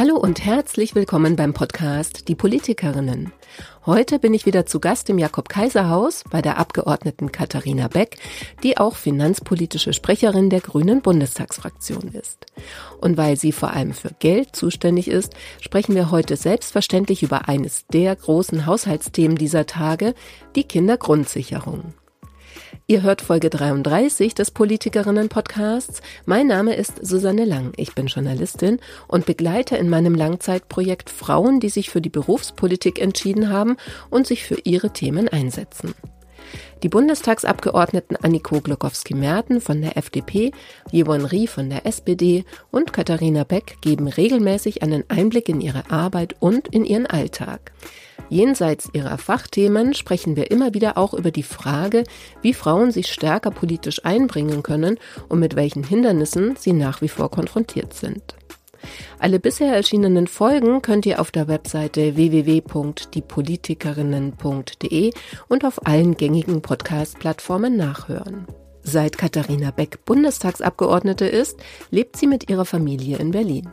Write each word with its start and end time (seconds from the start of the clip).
Hallo 0.00 0.16
und 0.16 0.42
herzlich 0.46 0.94
willkommen 0.94 1.36
beim 1.36 1.52
Podcast 1.52 2.26
Die 2.28 2.34
Politikerinnen. 2.34 3.34
Heute 3.84 4.18
bin 4.18 4.32
ich 4.32 4.46
wieder 4.46 4.64
zu 4.64 4.80
Gast 4.80 5.10
im 5.10 5.18
Jakob-Kaiser-Haus 5.18 6.24
bei 6.30 6.40
der 6.40 6.56
Abgeordneten 6.56 7.32
Katharina 7.32 7.86
Beck, 7.86 8.16
die 8.62 8.78
auch 8.78 8.96
finanzpolitische 8.96 9.92
Sprecherin 9.92 10.48
der 10.48 10.62
Grünen 10.62 11.02
Bundestagsfraktion 11.02 12.14
ist. 12.14 12.46
Und 13.02 13.18
weil 13.18 13.36
sie 13.36 13.52
vor 13.52 13.74
allem 13.74 13.92
für 13.92 14.12
Geld 14.20 14.56
zuständig 14.56 15.06
ist, 15.06 15.34
sprechen 15.60 15.94
wir 15.94 16.10
heute 16.10 16.36
selbstverständlich 16.36 17.22
über 17.22 17.46
eines 17.48 17.86
der 17.88 18.16
großen 18.16 18.64
Haushaltsthemen 18.64 19.36
dieser 19.36 19.66
Tage, 19.66 20.14
die 20.56 20.64
Kindergrundsicherung. 20.64 21.92
Ihr 22.86 23.02
hört 23.02 23.22
Folge 23.22 23.50
33 23.50 24.34
des 24.34 24.50
Politikerinnen-Podcasts. 24.50 26.02
Mein 26.26 26.48
Name 26.48 26.74
ist 26.74 27.06
Susanne 27.06 27.44
Lang. 27.44 27.72
Ich 27.76 27.94
bin 27.94 28.06
Journalistin 28.06 28.80
und 29.06 29.26
begleite 29.26 29.76
in 29.76 29.88
meinem 29.88 30.14
Langzeitprojekt 30.14 31.08
Frauen, 31.08 31.60
die 31.60 31.68
sich 31.68 31.90
für 31.90 32.00
die 32.00 32.08
Berufspolitik 32.08 33.00
entschieden 33.00 33.50
haben 33.50 33.76
und 34.10 34.26
sich 34.26 34.44
für 34.44 34.58
ihre 34.64 34.92
Themen 34.92 35.28
einsetzen. 35.28 35.94
Die 36.82 36.88
Bundestagsabgeordneten 36.88 38.16
Anniko 38.16 38.60
Glokowski-Merten 38.60 39.60
von 39.60 39.82
der 39.82 39.96
FDP, 39.96 40.52
Jewon 40.90 41.24
Rie 41.24 41.46
von 41.46 41.68
der 41.68 41.86
SPD 41.86 42.44
und 42.70 42.92
Katharina 42.92 43.44
Beck 43.44 43.76
geben 43.82 44.08
regelmäßig 44.08 44.82
einen 44.82 45.04
Einblick 45.08 45.48
in 45.48 45.60
ihre 45.60 45.90
Arbeit 45.90 46.36
und 46.40 46.68
in 46.68 46.84
ihren 46.84 47.06
Alltag. 47.06 47.72
Jenseits 48.30 48.88
ihrer 48.92 49.18
Fachthemen 49.18 49.92
sprechen 49.92 50.36
wir 50.36 50.52
immer 50.52 50.72
wieder 50.72 50.96
auch 50.96 51.14
über 51.14 51.32
die 51.32 51.42
Frage, 51.42 52.04
wie 52.42 52.54
Frauen 52.54 52.92
sich 52.92 53.08
stärker 53.08 53.50
politisch 53.50 54.04
einbringen 54.04 54.62
können 54.62 54.98
und 55.28 55.40
mit 55.40 55.56
welchen 55.56 55.82
Hindernissen 55.82 56.54
sie 56.56 56.72
nach 56.72 57.02
wie 57.02 57.08
vor 57.08 57.28
konfrontiert 57.30 57.92
sind. 57.92 58.36
Alle 59.18 59.40
bisher 59.40 59.74
erschienenen 59.74 60.28
Folgen 60.28 60.80
könnt 60.80 61.06
ihr 61.06 61.20
auf 61.20 61.32
der 61.32 61.48
Webseite 61.48 62.14
www.diepolitikerinnen.de 62.16 65.12
und 65.48 65.64
auf 65.64 65.84
allen 65.86 66.16
gängigen 66.16 66.62
Podcast-Plattformen 66.62 67.76
nachhören. 67.76 68.46
Seit 68.90 69.18
Katharina 69.18 69.70
Beck 69.70 70.04
Bundestagsabgeordnete 70.04 71.24
ist, 71.24 71.60
lebt 71.92 72.16
sie 72.16 72.26
mit 72.26 72.50
ihrer 72.50 72.64
Familie 72.64 73.18
in 73.18 73.30
Berlin. 73.30 73.68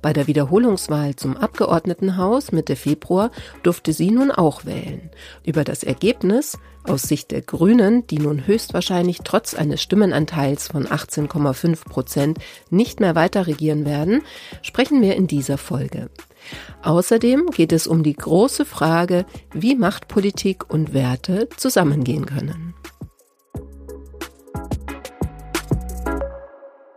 Bei 0.00 0.14
der 0.14 0.26
Wiederholungswahl 0.26 1.16
zum 1.16 1.36
Abgeordnetenhaus 1.36 2.50
Mitte 2.50 2.74
Februar 2.74 3.30
durfte 3.62 3.92
sie 3.92 4.10
nun 4.10 4.30
auch 4.30 4.64
wählen. 4.64 5.10
Über 5.44 5.64
das 5.64 5.82
Ergebnis 5.82 6.56
aus 6.82 7.02
Sicht 7.02 7.30
der 7.30 7.42
Grünen, 7.42 8.06
die 8.06 8.18
nun 8.18 8.46
höchstwahrscheinlich 8.46 9.18
trotz 9.22 9.52
eines 9.52 9.82
Stimmenanteils 9.82 10.68
von 10.68 10.86
18,5 10.86 11.84
Prozent 11.86 12.38
nicht 12.70 13.00
mehr 13.00 13.14
weiter 13.14 13.46
regieren 13.46 13.84
werden, 13.84 14.22
sprechen 14.62 15.02
wir 15.02 15.14
in 15.14 15.26
dieser 15.26 15.58
Folge. 15.58 16.08
Außerdem 16.82 17.50
geht 17.50 17.72
es 17.72 17.86
um 17.86 18.02
die 18.02 18.16
große 18.16 18.64
Frage, 18.64 19.26
wie 19.52 19.74
Machtpolitik 19.74 20.70
und 20.72 20.94
Werte 20.94 21.50
zusammengehen 21.54 22.24
können. 22.24 22.74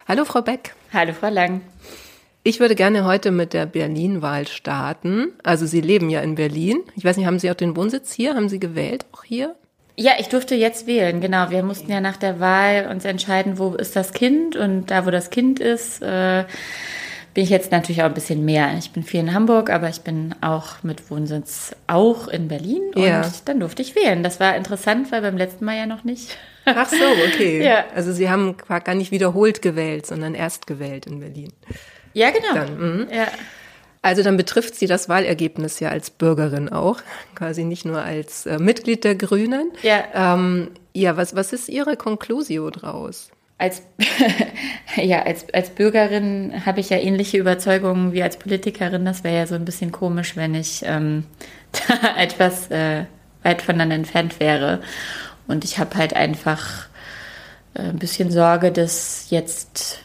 Hallo 0.07 0.23
Frau 0.23 0.41
Beck. 0.41 0.73
Hallo 0.93 1.11
Frau 1.11 1.27
Lang. 1.27 1.59
Ich 2.41 2.61
würde 2.61 2.75
gerne 2.75 3.03
heute 3.03 3.29
mit 3.29 3.51
der 3.51 3.65
Berlin-Wahl 3.65 4.47
starten. 4.47 5.33
Also 5.43 5.65
Sie 5.65 5.81
leben 5.81 6.09
ja 6.09 6.21
in 6.21 6.35
Berlin. 6.35 6.81
Ich 6.95 7.03
weiß 7.03 7.17
nicht, 7.17 7.25
haben 7.25 7.39
Sie 7.39 7.51
auch 7.51 7.55
den 7.55 7.75
Wohnsitz 7.75 8.13
hier? 8.13 8.33
Haben 8.33 8.47
Sie 8.47 8.57
gewählt 8.57 9.05
auch 9.11 9.25
hier? 9.25 9.57
Ja, 9.97 10.13
ich 10.17 10.29
durfte 10.29 10.55
jetzt 10.55 10.87
wählen, 10.87 11.19
genau. 11.19 11.49
Wir 11.49 11.61
mussten 11.61 11.91
ja 11.91 11.99
nach 11.99 12.15
der 12.15 12.39
Wahl 12.39 12.87
uns 12.89 13.03
entscheiden, 13.03 13.57
wo 13.57 13.73
ist 13.75 13.97
das 13.97 14.13
Kind 14.13 14.55
und 14.55 14.91
da, 14.91 15.05
wo 15.05 15.11
das 15.11 15.29
Kind 15.29 15.59
ist, 15.59 16.01
äh, 16.01 16.45
bin 17.37 17.43
ich 17.43 17.51
jetzt 17.51 17.71
natürlich 17.71 18.01
auch 18.01 18.07
ein 18.07 18.15
bisschen 18.15 18.45
mehr. 18.45 18.73
Ich 18.79 18.89
bin 18.89 19.03
viel 19.03 19.19
in 19.19 19.31
Hamburg, 19.31 19.69
aber 19.69 19.89
ich 19.89 20.01
bin 20.01 20.33
auch 20.41 20.81
mit 20.81 21.11
Wohnsitz 21.11 21.75
auch 21.85 22.27
in 22.29 22.47
Berlin 22.47 22.81
und 22.95 23.03
ja. 23.03 23.31
dann 23.45 23.59
durfte 23.59 23.83
ich 23.83 23.95
wählen. 23.95 24.23
Das 24.23 24.39
war 24.39 24.55
interessant, 24.55 25.11
weil 25.11 25.21
beim 25.21 25.37
letzten 25.37 25.63
Mal 25.63 25.77
ja 25.77 25.85
noch 25.85 26.03
nicht. 26.03 26.35
Ach 26.65 26.89
so, 26.89 26.95
okay. 27.27 27.63
ja. 27.63 27.85
Also 27.93 28.11
Sie 28.11 28.31
haben 28.31 28.55
gar 28.67 28.95
nicht 28.95 29.11
wiederholt 29.11 29.61
gewählt, 29.61 30.07
sondern 30.07 30.33
erst 30.33 30.65
gewählt 30.65 31.05
in 31.05 31.19
Berlin. 31.19 31.53
Ja, 32.13 32.31
genau. 32.31 32.55
Dann, 32.55 32.77
mhm. 32.79 33.07
ja. 33.13 33.27
Also 34.01 34.23
dann 34.23 34.35
betrifft 34.35 34.73
sie 34.73 34.87
das 34.87 35.07
Wahlergebnis 35.07 35.79
ja 35.79 35.89
als 35.89 36.09
Bürgerin 36.09 36.69
auch, 36.69 37.01
quasi 37.35 37.65
nicht 37.65 37.85
nur 37.85 38.01
als 38.01 38.47
äh, 38.47 38.57
Mitglied 38.57 39.03
der 39.03 39.13
Grünen. 39.13 39.73
Ja. 39.83 40.33
Ähm, 40.33 40.71
ja, 40.95 41.17
was, 41.17 41.35
was 41.35 41.53
ist 41.53 41.69
Ihre 41.69 41.97
Konklusio 41.97 42.71
draus? 42.71 43.29
Als, 43.57 43.81
ja, 44.95 45.23
als, 45.23 45.51
als 45.53 45.71
Bürgerin 45.71 46.65
habe 46.65 46.79
ich 46.79 46.89
ja 46.89 46.97
ähnliche 46.97 47.37
Überzeugungen 47.37 48.13
wie 48.13 48.21
als 48.21 48.37
Politikerin. 48.37 49.05
Das 49.05 49.23
wäre 49.23 49.37
ja 49.37 49.47
so 49.47 49.55
ein 49.55 49.65
bisschen 49.65 49.91
komisch, 49.91 50.35
wenn 50.35 50.53
ich 50.53 50.83
ähm, 50.85 51.25
da 51.71 52.17
etwas 52.17 52.69
äh, 52.69 53.05
weit 53.43 53.61
voneinander 53.61 53.95
entfernt 53.95 54.39
wäre. 54.39 54.81
Und 55.47 55.63
ich 55.63 55.79
habe 55.79 55.97
halt 55.97 56.13
einfach 56.15 56.87
äh, 57.73 57.81
ein 57.81 57.99
bisschen 57.99 58.31
Sorge, 58.31 58.71
dass 58.71 59.27
jetzt 59.29 59.99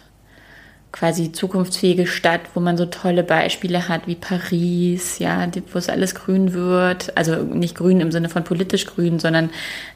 quasi 0.93 1.33
zukunftsfähige 1.33 2.07
Stadt, 2.07 2.43
wo 2.55 2.61
man 2.61 2.77
so 2.77 2.85
tolle 2.85 3.23
Beispiele 3.23 3.89
hat 3.89 4.07
wie 4.07 4.15
Paris, 4.15 5.19
ja, 5.19 5.49
wo 5.73 5.79
es 5.79 5.89
alles 5.89 6.15
grün 6.15 6.53
wird. 6.53 7.17
Also 7.17 7.37
nicht 7.37 7.75
grün 7.75 8.01
im 8.01 8.13
Sinne 8.13 8.29
von 8.29 8.45
politisch 8.45 8.87
grün, 8.87 9.19
sondern 9.19 9.51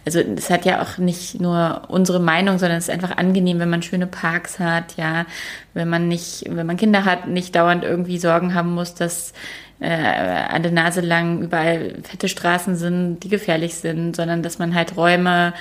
also 0.07 0.21
es 0.21 0.49
hat 0.49 0.65
ja 0.65 0.81
auch 0.81 0.97
nicht 0.97 1.39
nur 1.39 1.83
unsere 1.89 2.19
Meinung, 2.19 2.59
sondern 2.59 2.79
es 2.79 2.89
ist 2.89 2.95
einfach 2.95 3.19
angenehm, 3.19 3.59
wenn 3.59 3.69
man 3.69 3.83
schöne 3.83 4.07
Parks 4.07 4.59
hat, 4.59 4.97
ja, 4.97 5.27
wenn 5.75 5.89
man 5.91 6.09
nicht, 6.09 6.45
wenn 6.49 6.67
man 6.67 6.79
Kinder 6.79 7.05
hat, 7.05 7.29
nicht 7.29 7.55
dauernd 7.55 7.85
irgendwie 7.85 8.19
Sorgen 8.19 8.55
haben 8.55 8.75
muss, 8.75 8.95
dass 8.95 9.35
äh, 9.81 9.89
an 9.89 10.63
der 10.63 10.73
Nase 10.73 11.01
lang 11.01 11.43
überall 11.43 11.97
fette 12.03 12.29
Straßen 12.29 12.77
sind, 12.77 13.21
die 13.21 13.29
gefährlich 13.29 13.75
sind, 13.75 14.17
sondern 14.17 14.43
dass 14.43 14.59
man 14.59 14.75
halt 14.75 14.97
Räume 14.97 15.53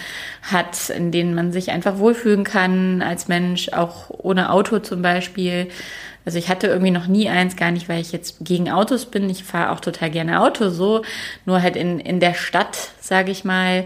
hat, 0.41 0.89
in 0.89 1.11
denen 1.11 1.35
man 1.35 1.51
sich 1.51 1.71
einfach 1.71 1.97
wohlfühlen 1.97 2.43
kann 2.43 3.01
als 3.01 3.27
Mensch, 3.27 3.69
auch 3.69 4.09
ohne 4.09 4.51
Auto 4.51 4.79
zum 4.79 5.01
Beispiel. 5.01 5.67
Also 6.25 6.39
ich 6.39 6.49
hatte 6.49 6.67
irgendwie 6.67 6.91
noch 6.91 7.07
nie 7.07 7.29
eins, 7.29 7.55
gar 7.55 7.71
nicht, 7.71 7.87
weil 7.87 8.01
ich 8.01 8.11
jetzt 8.11 8.37
gegen 8.41 8.71
Autos 8.71 9.05
bin. 9.05 9.29
Ich 9.29 9.43
fahre 9.43 9.71
auch 9.71 9.79
total 9.79 10.09
gerne 10.09 10.41
Auto 10.41 10.69
so, 10.69 11.03
nur 11.45 11.61
halt 11.61 11.75
in, 11.75 11.99
in 11.99 12.19
der 12.19 12.33
Stadt, 12.33 12.91
sage 12.99 13.31
ich 13.31 13.43
mal, 13.43 13.85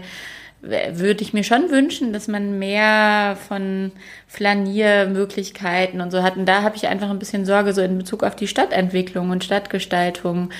würde 0.62 1.22
ich 1.22 1.32
mir 1.32 1.42
schon 1.42 1.70
wünschen, 1.70 2.12
dass 2.12 2.28
man 2.28 2.58
mehr 2.58 3.36
von 3.48 3.92
Flaniermöglichkeiten 4.26 6.02
und 6.02 6.10
so 6.10 6.22
hat. 6.22 6.36
Und 6.36 6.46
da 6.46 6.62
habe 6.62 6.76
ich 6.76 6.86
einfach 6.86 7.08
ein 7.08 7.18
bisschen 7.18 7.46
Sorge 7.46 7.72
so 7.72 7.80
in 7.80 7.96
Bezug 7.96 8.22
auf 8.22 8.36
die 8.36 8.46
Stadtentwicklung 8.46 9.30
und 9.30 9.42
Stadtgestaltung, 9.42 10.50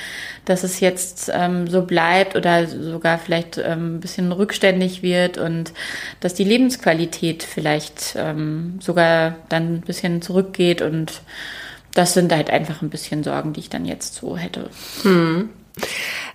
dass 0.46 0.64
es 0.64 0.80
jetzt 0.80 1.30
ähm, 1.34 1.66
so 1.66 1.82
bleibt 1.82 2.34
oder 2.34 2.66
sogar 2.66 3.18
vielleicht 3.18 3.58
ähm, 3.58 3.96
ein 3.96 4.00
bisschen 4.00 4.32
rückständig 4.32 5.02
wird 5.02 5.36
und 5.36 5.72
dass 6.20 6.32
die 6.32 6.44
Lebensqualität 6.44 7.42
vielleicht 7.42 8.14
ähm, 8.16 8.78
sogar 8.80 9.36
dann 9.50 9.74
ein 9.74 9.80
bisschen 9.82 10.22
zurückgeht. 10.22 10.80
Und 10.80 11.20
das 11.92 12.14
sind 12.14 12.32
halt 12.32 12.48
einfach 12.48 12.80
ein 12.80 12.90
bisschen 12.90 13.22
Sorgen, 13.22 13.52
die 13.52 13.60
ich 13.60 13.68
dann 13.68 13.84
jetzt 13.84 14.14
so 14.14 14.38
hätte. 14.38 14.70
Hm. 15.02 15.50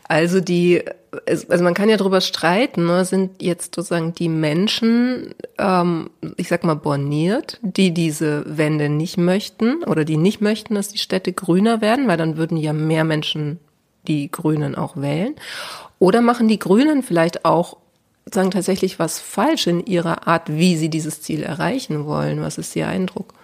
Also 0.07 0.39
die, 0.39 0.83
also 1.27 1.63
man 1.63 1.73
kann 1.73 1.89
ja 1.89 1.97
darüber 1.97 2.21
streiten, 2.21 2.85
ne? 2.85 3.05
sind 3.05 3.41
jetzt 3.41 3.73
sozusagen 3.75 4.13
die 4.13 4.29
Menschen, 4.29 5.33
ähm, 5.57 6.11
ich 6.37 6.47
sag 6.47 6.63
mal 6.63 6.75
borniert, 6.75 7.59
die 7.63 7.91
diese 7.91 8.43
Wende 8.45 8.89
nicht 8.89 9.17
möchten 9.17 9.83
oder 9.83 10.05
die 10.05 10.17
nicht 10.17 10.41
möchten, 10.41 10.75
dass 10.75 10.89
die 10.89 10.99
Städte 10.99 11.33
grüner 11.33 11.81
werden, 11.81 12.07
weil 12.07 12.17
dann 12.17 12.37
würden 12.37 12.57
ja 12.57 12.73
mehr 12.73 13.03
Menschen 13.03 13.59
die 14.07 14.29
Grünen 14.31 14.75
auch 14.75 14.95
wählen. 14.97 15.35
Oder 15.97 16.21
machen 16.21 16.47
die 16.47 16.59
Grünen 16.59 17.01
vielleicht 17.01 17.45
auch 17.45 17.77
sagen 18.31 18.51
tatsächlich 18.51 18.97
was 18.97 19.19
falsch 19.19 19.67
in 19.67 19.85
ihrer 19.85 20.27
Art, 20.27 20.49
wie 20.49 20.77
sie 20.77 20.89
dieses 20.89 21.21
Ziel 21.21 21.43
erreichen 21.43 22.05
wollen? 22.05 22.41
Was 22.41 22.57
ist 22.57 22.75
Ihr 22.75 22.87
Eindruck? 22.87 23.34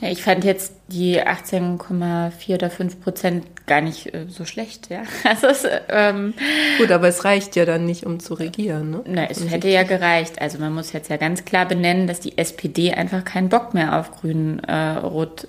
Ja, 0.00 0.10
ich 0.10 0.22
fand 0.22 0.44
jetzt 0.44 0.74
die 0.88 1.20
18,4 1.22 2.54
oder 2.54 2.70
5 2.70 3.00
Prozent 3.00 3.66
gar 3.66 3.80
nicht 3.80 4.12
äh, 4.12 4.26
so 4.28 4.44
schlecht, 4.44 4.90
ja. 4.90 5.02
Also 5.24 5.46
es, 5.46 5.66
ähm, 5.88 6.34
Gut, 6.78 6.90
aber 6.90 7.08
es 7.08 7.24
reicht 7.24 7.56
ja 7.56 7.64
dann 7.64 7.86
nicht, 7.86 8.04
um 8.04 8.20
zu 8.20 8.34
regieren, 8.34 8.90
ne? 8.90 9.02
Na, 9.06 9.24
es 9.30 9.48
hätte 9.48 9.68
ja 9.68 9.84
gereicht. 9.84 10.40
Also 10.40 10.58
man 10.58 10.74
muss 10.74 10.92
jetzt 10.92 11.08
ja 11.08 11.16
ganz 11.16 11.44
klar 11.44 11.66
benennen, 11.66 12.06
dass 12.06 12.20
die 12.20 12.36
SPD 12.36 12.92
einfach 12.92 13.24
keinen 13.24 13.48
Bock 13.48 13.72
mehr 13.72 13.98
auf 13.98 14.20
Grün, 14.20 14.62
äh, 14.64 14.98
Rot, 14.98 15.48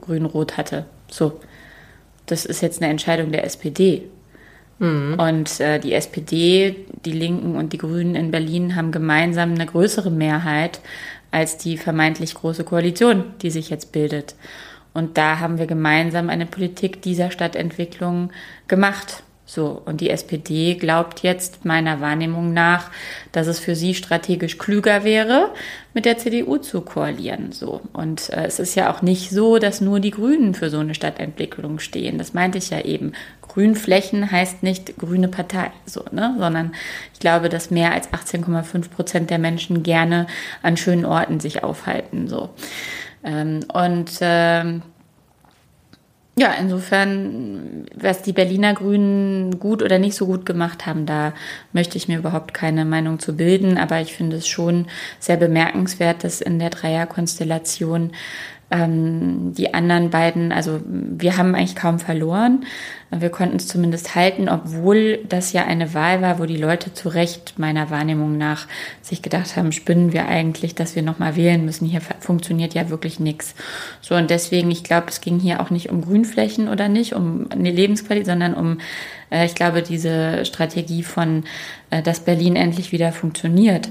Grün-Rot 0.00 0.56
hatte. 0.56 0.86
So. 1.10 1.40
Das 2.26 2.46
ist 2.46 2.62
jetzt 2.62 2.80
eine 2.80 2.90
Entscheidung 2.90 3.32
der 3.32 3.44
SPD. 3.44 4.04
Mhm. 4.78 5.14
Und 5.18 5.60
äh, 5.60 5.78
die 5.78 5.92
SPD, 5.92 6.76
die 7.04 7.12
Linken 7.12 7.56
und 7.56 7.72
die 7.72 7.78
Grünen 7.78 8.14
in 8.14 8.30
Berlin 8.30 8.76
haben 8.76 8.92
gemeinsam 8.92 9.52
eine 9.52 9.66
größere 9.66 10.10
Mehrheit 10.10 10.80
als 11.34 11.58
die 11.58 11.76
vermeintlich 11.76 12.34
große 12.34 12.62
Koalition, 12.62 13.24
die 13.42 13.50
sich 13.50 13.68
jetzt 13.68 13.90
bildet. 13.90 14.36
Und 14.92 15.18
da 15.18 15.40
haben 15.40 15.58
wir 15.58 15.66
gemeinsam 15.66 16.30
eine 16.30 16.46
Politik 16.46 17.02
dieser 17.02 17.32
Stadtentwicklung 17.32 18.30
gemacht. 18.68 19.24
So, 19.44 19.82
und 19.84 20.00
die 20.00 20.10
SPD 20.10 20.74
glaubt 20.76 21.24
jetzt 21.24 21.64
meiner 21.64 22.00
Wahrnehmung 22.00 22.52
nach, 22.52 22.90
dass 23.32 23.48
es 23.48 23.58
für 23.58 23.74
sie 23.74 23.94
strategisch 23.94 24.58
klüger 24.58 25.02
wäre, 25.02 25.50
mit 25.92 26.04
der 26.04 26.18
CDU 26.18 26.58
zu 26.58 26.80
koalieren. 26.82 27.50
So. 27.50 27.80
Und 27.92 28.30
äh, 28.30 28.44
es 28.46 28.60
ist 28.60 28.76
ja 28.76 28.92
auch 28.92 29.02
nicht 29.02 29.30
so, 29.30 29.58
dass 29.58 29.80
nur 29.80 29.98
die 29.98 30.12
Grünen 30.12 30.54
für 30.54 30.70
so 30.70 30.78
eine 30.78 30.94
Stadtentwicklung 30.94 31.80
stehen. 31.80 32.16
Das 32.16 32.32
meinte 32.32 32.58
ich 32.58 32.70
ja 32.70 32.80
eben. 32.80 33.12
Grünflächen 33.54 34.30
heißt 34.30 34.62
nicht 34.62 34.98
grüne 34.98 35.28
Partei, 35.28 35.70
so, 35.86 36.04
ne? 36.10 36.34
sondern 36.38 36.72
ich 37.12 37.20
glaube, 37.20 37.48
dass 37.48 37.70
mehr 37.70 37.92
als 37.92 38.12
18,5 38.12 38.90
Prozent 38.90 39.30
der 39.30 39.38
Menschen 39.38 39.82
gerne 39.84 40.26
an 40.62 40.76
schönen 40.76 41.04
Orten 41.04 41.38
sich 41.38 41.62
aufhalten. 41.62 42.26
So. 42.26 42.50
Ähm, 43.22 43.60
und 43.72 44.10
ähm, 44.20 44.82
ja, 46.36 46.52
insofern, 46.58 47.86
was 47.94 48.22
die 48.22 48.32
Berliner 48.32 48.74
Grünen 48.74 49.60
gut 49.60 49.84
oder 49.84 50.00
nicht 50.00 50.16
so 50.16 50.26
gut 50.26 50.44
gemacht 50.44 50.84
haben, 50.84 51.06
da 51.06 51.32
möchte 51.72 51.96
ich 51.96 52.08
mir 52.08 52.18
überhaupt 52.18 52.54
keine 52.54 52.84
Meinung 52.84 53.20
zu 53.20 53.36
bilden. 53.36 53.78
Aber 53.78 54.00
ich 54.00 54.14
finde 54.14 54.38
es 54.38 54.48
schon 54.48 54.86
sehr 55.20 55.36
bemerkenswert, 55.36 56.24
dass 56.24 56.40
in 56.40 56.58
der 56.58 56.70
Dreierkonstellation 56.70 58.10
ähm, 58.74 59.54
die 59.54 59.72
anderen 59.72 60.10
beiden, 60.10 60.50
also 60.50 60.80
wir 60.84 61.36
haben 61.36 61.54
eigentlich 61.54 61.76
kaum 61.76 62.00
verloren. 62.00 62.64
Wir 63.10 63.30
konnten 63.30 63.56
es 63.56 63.68
zumindest 63.68 64.16
halten, 64.16 64.48
obwohl 64.48 65.20
das 65.28 65.52
ja 65.52 65.64
eine 65.64 65.94
Wahl 65.94 66.20
war, 66.20 66.40
wo 66.40 66.46
die 66.46 66.56
Leute 66.56 66.92
zu 66.92 67.08
Recht 67.08 67.56
meiner 67.56 67.90
Wahrnehmung 67.90 68.36
nach 68.36 68.66
sich 69.02 69.22
gedacht 69.22 69.56
haben, 69.56 69.70
spinnen 69.70 70.12
wir 70.12 70.26
eigentlich, 70.26 70.74
dass 70.74 70.96
wir 70.96 71.02
nochmal 71.02 71.36
wählen 71.36 71.64
müssen. 71.64 71.86
Hier 71.86 72.00
funktioniert 72.18 72.74
ja 72.74 72.90
wirklich 72.90 73.20
nichts. 73.20 73.54
So 74.00 74.16
und 74.16 74.30
deswegen, 74.30 74.70
ich 74.72 74.82
glaube, 74.82 75.06
es 75.08 75.20
ging 75.20 75.38
hier 75.38 75.60
auch 75.60 75.70
nicht 75.70 75.90
um 75.90 76.00
Grünflächen 76.00 76.68
oder 76.68 76.88
nicht, 76.88 77.14
um 77.14 77.46
eine 77.50 77.70
Lebensqualität, 77.70 78.26
sondern 78.26 78.54
um, 78.54 78.78
äh, 79.30 79.46
ich 79.46 79.54
glaube, 79.54 79.82
diese 79.82 80.44
Strategie 80.44 81.04
von, 81.04 81.44
äh, 81.90 82.02
dass 82.02 82.20
Berlin 82.20 82.56
endlich 82.56 82.90
wieder 82.90 83.12
funktioniert 83.12 83.90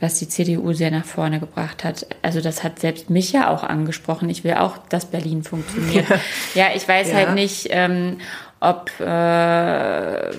was 0.00 0.18
die 0.18 0.28
CDU 0.28 0.72
sehr 0.72 0.90
nach 0.90 1.04
vorne 1.04 1.40
gebracht 1.40 1.84
hat. 1.84 2.06
Also 2.22 2.40
das 2.40 2.64
hat 2.64 2.78
selbst 2.78 3.10
mich 3.10 3.32
ja 3.32 3.50
auch 3.50 3.62
angesprochen. 3.62 4.30
Ich 4.30 4.44
will 4.44 4.54
auch, 4.54 4.78
dass 4.88 5.06
Berlin 5.06 5.42
funktioniert. 5.42 6.06
Ja, 6.54 6.68
ich 6.74 6.86
weiß 6.86 7.10
ja. 7.10 7.16
halt 7.16 7.34
nicht, 7.34 7.68
ähm, 7.70 8.18
ob, 8.60 8.90
äh, 8.98 10.30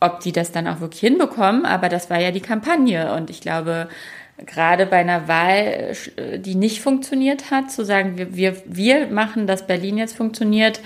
ob 0.00 0.20
die 0.20 0.32
das 0.32 0.52
dann 0.52 0.66
auch 0.66 0.80
wirklich 0.80 1.00
hinbekommen, 1.00 1.64
aber 1.64 1.88
das 1.88 2.10
war 2.10 2.20
ja 2.20 2.30
die 2.30 2.40
Kampagne. 2.40 3.14
Und 3.14 3.30
ich 3.30 3.40
glaube, 3.40 3.88
gerade 4.46 4.86
bei 4.86 4.98
einer 4.98 5.28
Wahl, 5.28 5.92
die 6.38 6.54
nicht 6.54 6.80
funktioniert 6.80 7.50
hat, 7.50 7.70
zu 7.70 7.84
sagen, 7.84 8.16
wir, 8.18 8.34
wir, 8.34 8.56
wir 8.66 9.06
machen, 9.08 9.46
dass 9.46 9.66
Berlin 9.66 9.98
jetzt 9.98 10.16
funktioniert, 10.16 10.80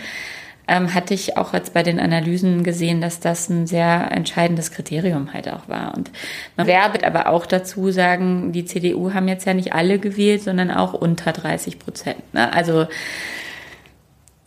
ähm, 0.69 0.95
hatte 0.95 1.15
ich 1.15 1.37
auch 1.37 1.53
jetzt 1.53 1.75
bei 1.75 1.83
den 1.83 2.01
Analysen 2.01 2.65
gesehen, 2.65 3.01
dass 3.01 3.21
das 3.21 3.49
ein 3.49 3.67
sehr 3.67 4.11
entscheidendes 4.11 4.73
Kriterium 4.73 5.33
halt 5.33 5.49
auch 5.49 5.69
war. 5.69 5.95
Und 5.95 6.11
man 6.57 6.67
werbe 6.67 7.07
aber 7.07 7.29
auch 7.29 7.47
dazu 7.47 7.91
sagen, 7.91 8.53
die 8.53 8.65
CDU 8.65 9.15
haben 9.15 9.29
jetzt 9.29 9.47
ja 9.47 9.55
nicht 9.55 9.73
alle 9.73 9.99
gewählt, 9.99 10.43
sondern 10.43 10.71
auch 10.71 10.93
unter 10.93 11.33
30 11.33 11.79
Prozent. 11.79 12.35
Ne? 12.35 12.53
Also 12.53 12.87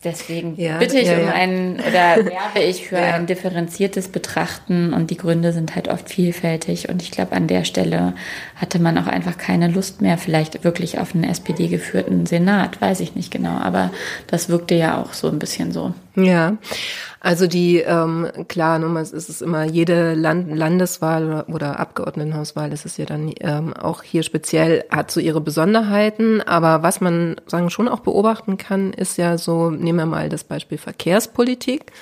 Deswegen 0.02 0.56
ja, 0.56 0.78
bitte 0.78 0.98
ich 0.98 1.08
ja, 1.08 1.18
um 1.18 1.26
ja. 1.26 1.32
ein 1.32 1.74
oder 1.74 2.16
werbe 2.24 2.60
ich 2.60 2.88
für 2.88 2.96
ein 2.96 3.26
differenziertes 3.26 4.08
Betrachten 4.08 4.94
und 4.94 5.10
die 5.10 5.18
Gründe 5.18 5.52
sind 5.52 5.74
halt 5.74 5.88
oft 5.88 6.08
vielfältig 6.08 6.88
und 6.88 7.02
ich 7.02 7.10
glaube, 7.10 7.32
an 7.32 7.48
der 7.48 7.64
Stelle 7.64 8.14
hatte 8.56 8.78
man 8.78 8.96
auch 8.96 9.06
einfach 9.06 9.36
keine 9.36 9.68
Lust 9.68 10.00
mehr, 10.00 10.16
vielleicht 10.16 10.64
wirklich 10.64 10.98
auf 10.98 11.14
einen 11.14 11.24
SPD-geführten 11.24 12.24
Senat, 12.24 12.80
weiß 12.80 13.00
ich 13.00 13.14
nicht 13.14 13.30
genau, 13.30 13.58
aber 13.58 13.90
das 14.26 14.48
wirkte 14.48 14.74
ja 14.74 15.02
auch 15.02 15.12
so 15.12 15.28
ein 15.28 15.38
bisschen 15.38 15.70
so. 15.70 15.92
Ja, 16.24 16.56
also 17.20 17.46
die, 17.46 17.78
ähm, 17.78 18.28
klar, 18.48 18.78
nun, 18.78 18.96
es 18.96 19.12
ist 19.12 19.42
immer 19.42 19.64
jede 19.64 20.14
Land 20.14 20.56
Landeswahl 20.56 21.44
oder 21.48 21.78
Abgeordnetenhauswahl, 21.78 22.70
das 22.70 22.86
ist 22.86 22.96
ja 22.96 23.04
dann 23.04 23.32
ähm, 23.40 23.74
auch 23.74 24.02
hier 24.02 24.22
speziell, 24.22 24.84
hat 24.90 25.10
so 25.10 25.20
ihre 25.20 25.40
Besonderheiten. 25.40 26.40
Aber 26.40 26.82
was 26.82 27.00
man 27.00 27.36
sagen 27.46 27.70
schon 27.70 27.88
auch 27.88 28.00
beobachten 28.00 28.56
kann, 28.56 28.92
ist 28.92 29.18
ja 29.18 29.36
so, 29.36 29.70
nehmen 29.70 29.98
wir 29.98 30.06
mal 30.06 30.28
das 30.28 30.44
Beispiel 30.44 30.78
Verkehrspolitik, 30.78 31.92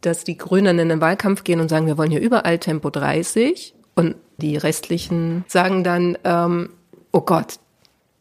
dass 0.00 0.24
die 0.24 0.36
Grünen 0.36 0.78
in 0.78 0.88
den 0.88 1.00
Wahlkampf 1.00 1.44
gehen 1.44 1.60
und 1.60 1.68
sagen, 1.68 1.86
wir 1.86 1.96
wollen 1.96 2.10
hier 2.10 2.20
überall 2.20 2.58
Tempo 2.58 2.90
30 2.90 3.74
und 3.94 4.16
die 4.38 4.56
restlichen 4.56 5.44
sagen 5.48 5.84
dann, 5.84 6.18
ähm, 6.24 6.70
oh 7.12 7.20
Gott, 7.20 7.58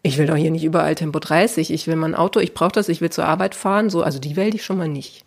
ich 0.06 0.19
will 0.19 0.28
doch 0.28 0.36
hier 0.36 0.52
nicht 0.52 0.63
überall 0.63 0.94
Tempo 0.94 1.19
30, 1.19 1.72
ich 1.72 1.88
will 1.88 1.96
mein 1.96 2.13
Auto, 2.13 2.40
ich 2.40 2.54
brauche 2.54 2.72
das, 2.72 2.90
ich 2.90 3.02
will 3.02 3.10
zur 3.10 3.25
Arbeit 3.25 3.56
fahren, 3.56 3.90
so, 3.90 4.04
also 4.04 4.19
die 4.19 4.36
wähle 4.36 4.56
ich 4.56 4.63
schon 4.63 4.78
mal 4.78 4.88
nicht. 4.88 5.25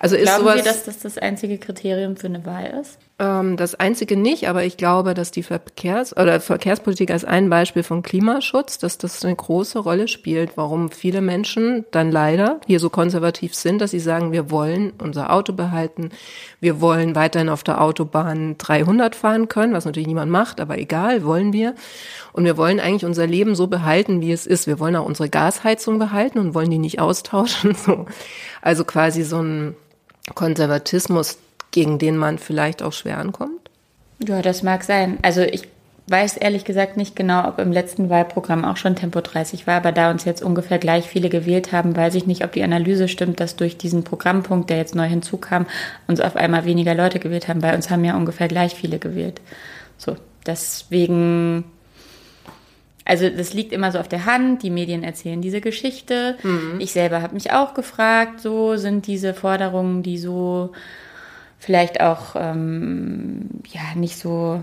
Also 0.00 0.16
ist 0.16 0.24
Glauben 0.24 0.42
sowas, 0.42 0.58
Sie, 0.58 0.64
dass 0.64 0.84
das 0.84 0.98
das 0.98 1.18
einzige 1.18 1.58
Kriterium 1.58 2.16
für 2.16 2.26
eine 2.26 2.44
Wahl 2.44 2.66
ist? 2.80 2.98
Ähm, 3.20 3.56
das 3.56 3.74
einzige 3.74 4.16
nicht, 4.16 4.48
aber 4.48 4.64
ich 4.64 4.76
glaube, 4.76 5.12
dass 5.14 5.32
die 5.32 5.42
Verkehrs- 5.42 6.16
oder 6.16 6.40
Verkehrspolitik 6.40 7.10
als 7.10 7.24
ein 7.24 7.50
Beispiel 7.50 7.82
von 7.82 8.02
Klimaschutz, 8.02 8.78
dass 8.78 8.96
das 8.96 9.24
eine 9.24 9.34
große 9.34 9.80
Rolle 9.80 10.06
spielt, 10.06 10.56
warum 10.56 10.90
viele 10.90 11.20
Menschen 11.20 11.84
dann 11.90 12.12
leider 12.12 12.60
hier 12.66 12.78
so 12.78 12.90
konservativ 12.90 13.56
sind, 13.56 13.80
dass 13.80 13.90
sie 13.90 13.98
sagen, 13.98 14.30
wir 14.30 14.52
wollen 14.52 14.92
unser 15.02 15.32
Auto 15.32 15.52
behalten, 15.52 16.10
wir 16.60 16.80
wollen 16.80 17.16
weiterhin 17.16 17.48
auf 17.48 17.64
der 17.64 17.80
Autobahn 17.80 18.56
300 18.56 19.16
fahren 19.16 19.48
können, 19.48 19.72
was 19.72 19.84
natürlich 19.84 20.06
niemand 20.06 20.30
macht, 20.30 20.60
aber 20.60 20.78
egal, 20.78 21.24
wollen 21.24 21.52
wir. 21.52 21.74
Und 22.32 22.44
wir 22.44 22.56
wollen 22.56 22.78
eigentlich 22.78 23.04
unser 23.04 23.26
Leben 23.26 23.56
so 23.56 23.66
behalten, 23.66 24.20
wie 24.20 24.30
es 24.30 24.46
ist. 24.46 24.68
Wir 24.68 24.78
wollen 24.78 24.94
auch 24.94 25.06
unsere 25.06 25.28
Gasheizung 25.28 25.98
behalten 25.98 26.38
und 26.38 26.54
wollen 26.54 26.70
die 26.70 26.78
nicht 26.78 27.00
austauschen. 27.00 27.74
So. 27.88 28.06
Also 28.60 28.84
quasi 28.84 29.22
so 29.22 29.40
ein 29.40 29.76
Konservatismus, 30.34 31.38
gegen 31.70 31.98
den 31.98 32.16
man 32.16 32.38
vielleicht 32.38 32.82
auch 32.82 32.92
schwer 32.92 33.18
ankommt? 33.18 33.70
Ja, 34.26 34.42
das 34.42 34.62
mag 34.62 34.82
sein. 34.82 35.18
Also 35.22 35.42
ich 35.42 35.68
weiß 36.08 36.38
ehrlich 36.38 36.64
gesagt 36.64 36.96
nicht 36.96 37.14
genau, 37.16 37.46
ob 37.46 37.58
im 37.58 37.70
letzten 37.70 38.08
Wahlprogramm 38.08 38.64
auch 38.64 38.76
schon 38.76 38.96
Tempo 38.96 39.20
30 39.20 39.66
war, 39.66 39.76
aber 39.76 39.92
da 39.92 40.10
uns 40.10 40.24
jetzt 40.24 40.42
ungefähr 40.42 40.78
gleich 40.78 41.06
viele 41.06 41.28
gewählt 41.28 41.72
haben, 41.72 41.94
weiß 41.94 42.14
ich 42.14 42.26
nicht, 42.26 42.44
ob 42.44 42.52
die 42.52 42.62
Analyse 42.62 43.08
stimmt, 43.08 43.40
dass 43.40 43.56
durch 43.56 43.76
diesen 43.76 44.04
Programmpunkt, 44.04 44.70
der 44.70 44.78
jetzt 44.78 44.94
neu 44.94 45.06
hinzukam, 45.06 45.66
uns 46.06 46.20
auf 46.20 46.34
einmal 46.36 46.64
weniger 46.64 46.94
Leute 46.94 47.18
gewählt 47.18 47.48
haben. 47.48 47.60
Bei 47.60 47.74
uns 47.74 47.90
haben 47.90 48.04
ja 48.04 48.16
ungefähr 48.16 48.48
gleich 48.48 48.74
viele 48.74 48.98
gewählt. 48.98 49.40
So, 49.98 50.16
deswegen 50.46 51.64
also 53.08 53.30
das 53.30 53.54
liegt 53.54 53.72
immer 53.72 53.90
so 53.90 53.98
auf 53.98 54.08
der 54.08 54.26
Hand, 54.26 54.62
die 54.62 54.68
Medien 54.68 55.02
erzählen 55.02 55.40
diese 55.40 55.62
Geschichte. 55.62 56.36
Mhm. 56.42 56.78
Ich 56.78 56.92
selber 56.92 57.22
habe 57.22 57.32
mich 57.32 57.52
auch 57.52 57.72
gefragt, 57.72 58.40
so 58.40 58.76
sind 58.76 59.06
diese 59.06 59.32
Forderungen, 59.32 60.02
die 60.02 60.18
so 60.18 60.72
vielleicht 61.58 62.00
auch 62.00 62.36
ähm, 62.36 63.48
ja 63.66 63.94
nicht 63.96 64.16
so, 64.16 64.62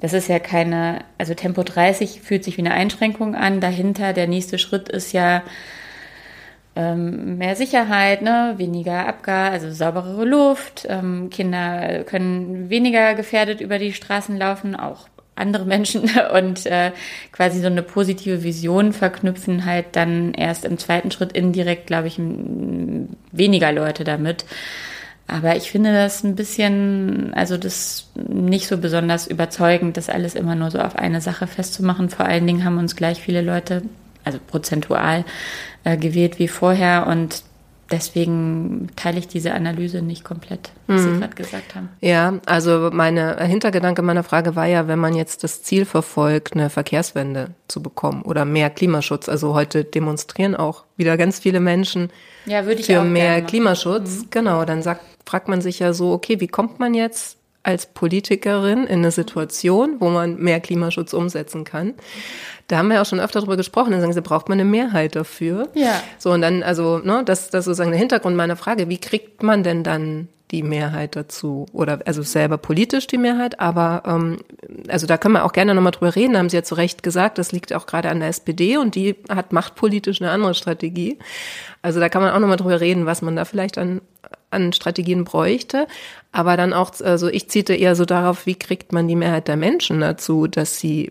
das 0.00 0.12
ist 0.12 0.28
ja 0.28 0.38
keine, 0.38 1.04
also 1.18 1.34
Tempo 1.34 1.62
30 1.62 2.20
fühlt 2.20 2.44
sich 2.44 2.56
wie 2.56 2.62
eine 2.62 2.74
Einschränkung 2.74 3.34
an. 3.34 3.60
Dahinter 3.60 4.12
der 4.12 4.26
nächste 4.26 4.58
Schritt 4.58 4.88
ist 4.88 5.12
ja 5.12 5.42
ähm, 6.76 7.38
mehr 7.38 7.56
Sicherheit, 7.56 8.20
ne? 8.20 8.54
weniger 8.58 9.08
Abgas, 9.08 9.52
also 9.52 9.72
sauberere 9.72 10.26
Luft. 10.26 10.86
Ähm, 10.88 11.30
Kinder 11.30 12.04
können 12.04 12.68
weniger 12.68 13.14
gefährdet 13.14 13.62
über 13.62 13.78
die 13.78 13.94
Straßen 13.94 14.36
laufen, 14.36 14.76
auch 14.76 15.08
andere 15.36 15.64
Menschen 15.64 16.10
und 16.34 16.66
äh, 16.66 16.92
quasi 17.32 17.60
so 17.60 17.66
eine 17.66 17.82
positive 17.82 18.42
Vision 18.42 18.92
verknüpfen 18.92 19.64
halt 19.64 19.86
dann 19.92 20.34
erst 20.34 20.64
im 20.64 20.78
zweiten 20.78 21.10
Schritt 21.10 21.32
indirekt, 21.32 21.86
glaube 21.86 22.08
ich, 22.08 22.18
weniger 22.18 23.72
Leute 23.72 24.04
damit. 24.04 24.44
Aber 25.28 25.56
ich 25.56 25.70
finde 25.70 25.92
das 25.92 26.22
ein 26.22 26.36
bisschen, 26.36 27.32
also 27.34 27.56
das 27.56 28.08
nicht 28.14 28.68
so 28.68 28.78
besonders 28.78 29.26
überzeugend, 29.26 29.96
das 29.96 30.08
alles 30.08 30.34
immer 30.34 30.54
nur 30.54 30.70
so 30.70 30.78
auf 30.78 30.96
eine 30.96 31.20
Sache 31.20 31.46
festzumachen. 31.46 32.10
Vor 32.10 32.26
allen 32.26 32.46
Dingen 32.46 32.64
haben 32.64 32.78
uns 32.78 32.94
gleich 32.94 33.20
viele 33.20 33.42
Leute, 33.42 33.82
also 34.24 34.38
prozentual, 34.46 35.24
äh, 35.84 35.96
gewählt 35.96 36.38
wie 36.38 36.48
vorher 36.48 37.06
und 37.08 37.42
deswegen 37.90 38.88
teile 38.96 39.18
ich 39.18 39.28
diese 39.28 39.54
Analyse 39.54 40.02
nicht 40.02 40.24
komplett, 40.24 40.70
was 40.86 41.02
mhm. 41.02 41.14
Sie 41.14 41.20
gerade 41.20 41.34
gesagt 41.34 41.74
haben. 41.74 41.88
Ja, 42.00 42.34
also 42.46 42.90
meine 42.92 43.36
Hintergedanke 43.44 44.02
meiner 44.02 44.24
Frage 44.24 44.56
war 44.56 44.66
ja, 44.66 44.88
wenn 44.88 44.98
man 44.98 45.14
jetzt 45.14 45.44
das 45.44 45.62
Ziel 45.62 45.84
verfolgt, 45.84 46.54
eine 46.54 46.70
Verkehrswende 46.70 47.50
zu 47.68 47.82
bekommen 47.82 48.22
oder 48.22 48.44
mehr 48.44 48.70
Klimaschutz. 48.70 49.28
Also 49.28 49.54
heute 49.54 49.84
demonstrieren 49.84 50.56
auch 50.56 50.84
wieder 50.96 51.16
ganz 51.16 51.38
viele 51.38 51.60
Menschen 51.60 52.10
ja, 52.46 52.64
würde 52.64 52.80
ich 52.80 52.86
für 52.86 53.02
mehr 53.02 53.42
Klimaschutz. 53.42 54.22
Mhm. 54.22 54.26
Genau, 54.30 54.64
dann 54.64 54.82
sagt, 54.82 55.02
fragt 55.26 55.48
man 55.48 55.60
sich 55.60 55.80
ja 55.80 55.92
so, 55.92 56.12
okay, 56.12 56.40
wie 56.40 56.48
kommt 56.48 56.78
man 56.78 56.94
jetzt 56.94 57.36
als 57.62 57.86
Politikerin 57.86 58.84
in 58.84 59.00
eine 59.00 59.10
Situation, 59.10 59.96
wo 59.98 60.08
man 60.08 60.36
mehr 60.36 60.60
Klimaschutz 60.60 61.12
umsetzen 61.12 61.64
kann? 61.64 61.94
Da 62.68 62.78
haben 62.78 62.88
wir 62.88 63.02
auch 63.02 63.06
schon 63.06 63.20
öfter 63.20 63.40
darüber 63.40 63.56
gesprochen. 63.56 63.90
Dann 63.90 64.00
sagen 64.00 64.12
sie, 64.12 64.22
braucht 64.22 64.48
man 64.48 64.60
eine 64.60 64.68
Mehrheit 64.68 65.16
dafür. 65.16 65.68
Ja. 65.74 66.00
So, 66.18 66.30
und 66.30 66.42
dann, 66.42 66.62
also, 66.62 66.98
ne, 66.98 67.22
das, 67.24 67.50
das 67.50 67.60
ist 67.60 67.64
sozusagen 67.64 67.90
der 67.90 67.98
Hintergrund 67.98 68.36
meiner 68.36 68.56
Frage. 68.56 68.88
Wie 68.88 68.98
kriegt 68.98 69.42
man 69.42 69.64
denn 69.64 69.82
dann 69.82 70.28
die 70.52 70.62
Mehrheit 70.62 71.16
dazu? 71.16 71.66
Oder, 71.72 72.00
also 72.06 72.22
selber 72.22 72.56
politisch 72.56 73.08
die 73.08 73.18
Mehrheit, 73.18 73.58
aber, 73.58 74.02
ähm, 74.06 74.38
also 74.88 75.08
da 75.08 75.18
können 75.18 75.34
wir 75.34 75.44
auch 75.44 75.52
gerne 75.52 75.74
nochmal 75.74 75.92
drüber 75.92 76.14
reden. 76.14 76.34
Da 76.34 76.38
haben 76.38 76.48
Sie 76.48 76.56
ja 76.56 76.62
zu 76.62 76.76
Recht 76.76 77.02
gesagt, 77.02 77.38
das 77.38 77.50
liegt 77.50 77.72
auch 77.72 77.86
gerade 77.86 78.10
an 78.10 78.20
der 78.20 78.28
SPD 78.28 78.76
und 78.76 78.94
die 78.94 79.16
hat 79.28 79.52
machtpolitisch 79.52 80.20
eine 80.20 80.30
andere 80.30 80.54
Strategie. 80.54 81.18
Also 81.82 81.98
da 81.98 82.08
kann 82.08 82.22
man 82.22 82.32
auch 82.32 82.38
nochmal 82.38 82.58
drüber 82.58 82.80
reden, 82.80 83.06
was 83.06 83.22
man 83.22 83.34
da 83.34 83.44
vielleicht 83.44 83.78
an 83.78 84.00
an 84.56 84.72
Strategien 84.72 85.24
bräuchte. 85.24 85.86
Aber 86.32 86.56
dann 86.56 86.72
auch, 86.72 86.92
also 87.00 87.28
ich 87.28 87.48
ziete 87.48 87.74
eher 87.74 87.94
so 87.94 88.04
darauf, 88.04 88.46
wie 88.46 88.56
kriegt 88.56 88.92
man 88.92 89.06
die 89.06 89.16
Mehrheit 89.16 89.46
der 89.46 89.56
Menschen 89.56 90.00
dazu, 90.00 90.48
dass 90.48 90.78
sie 90.78 91.10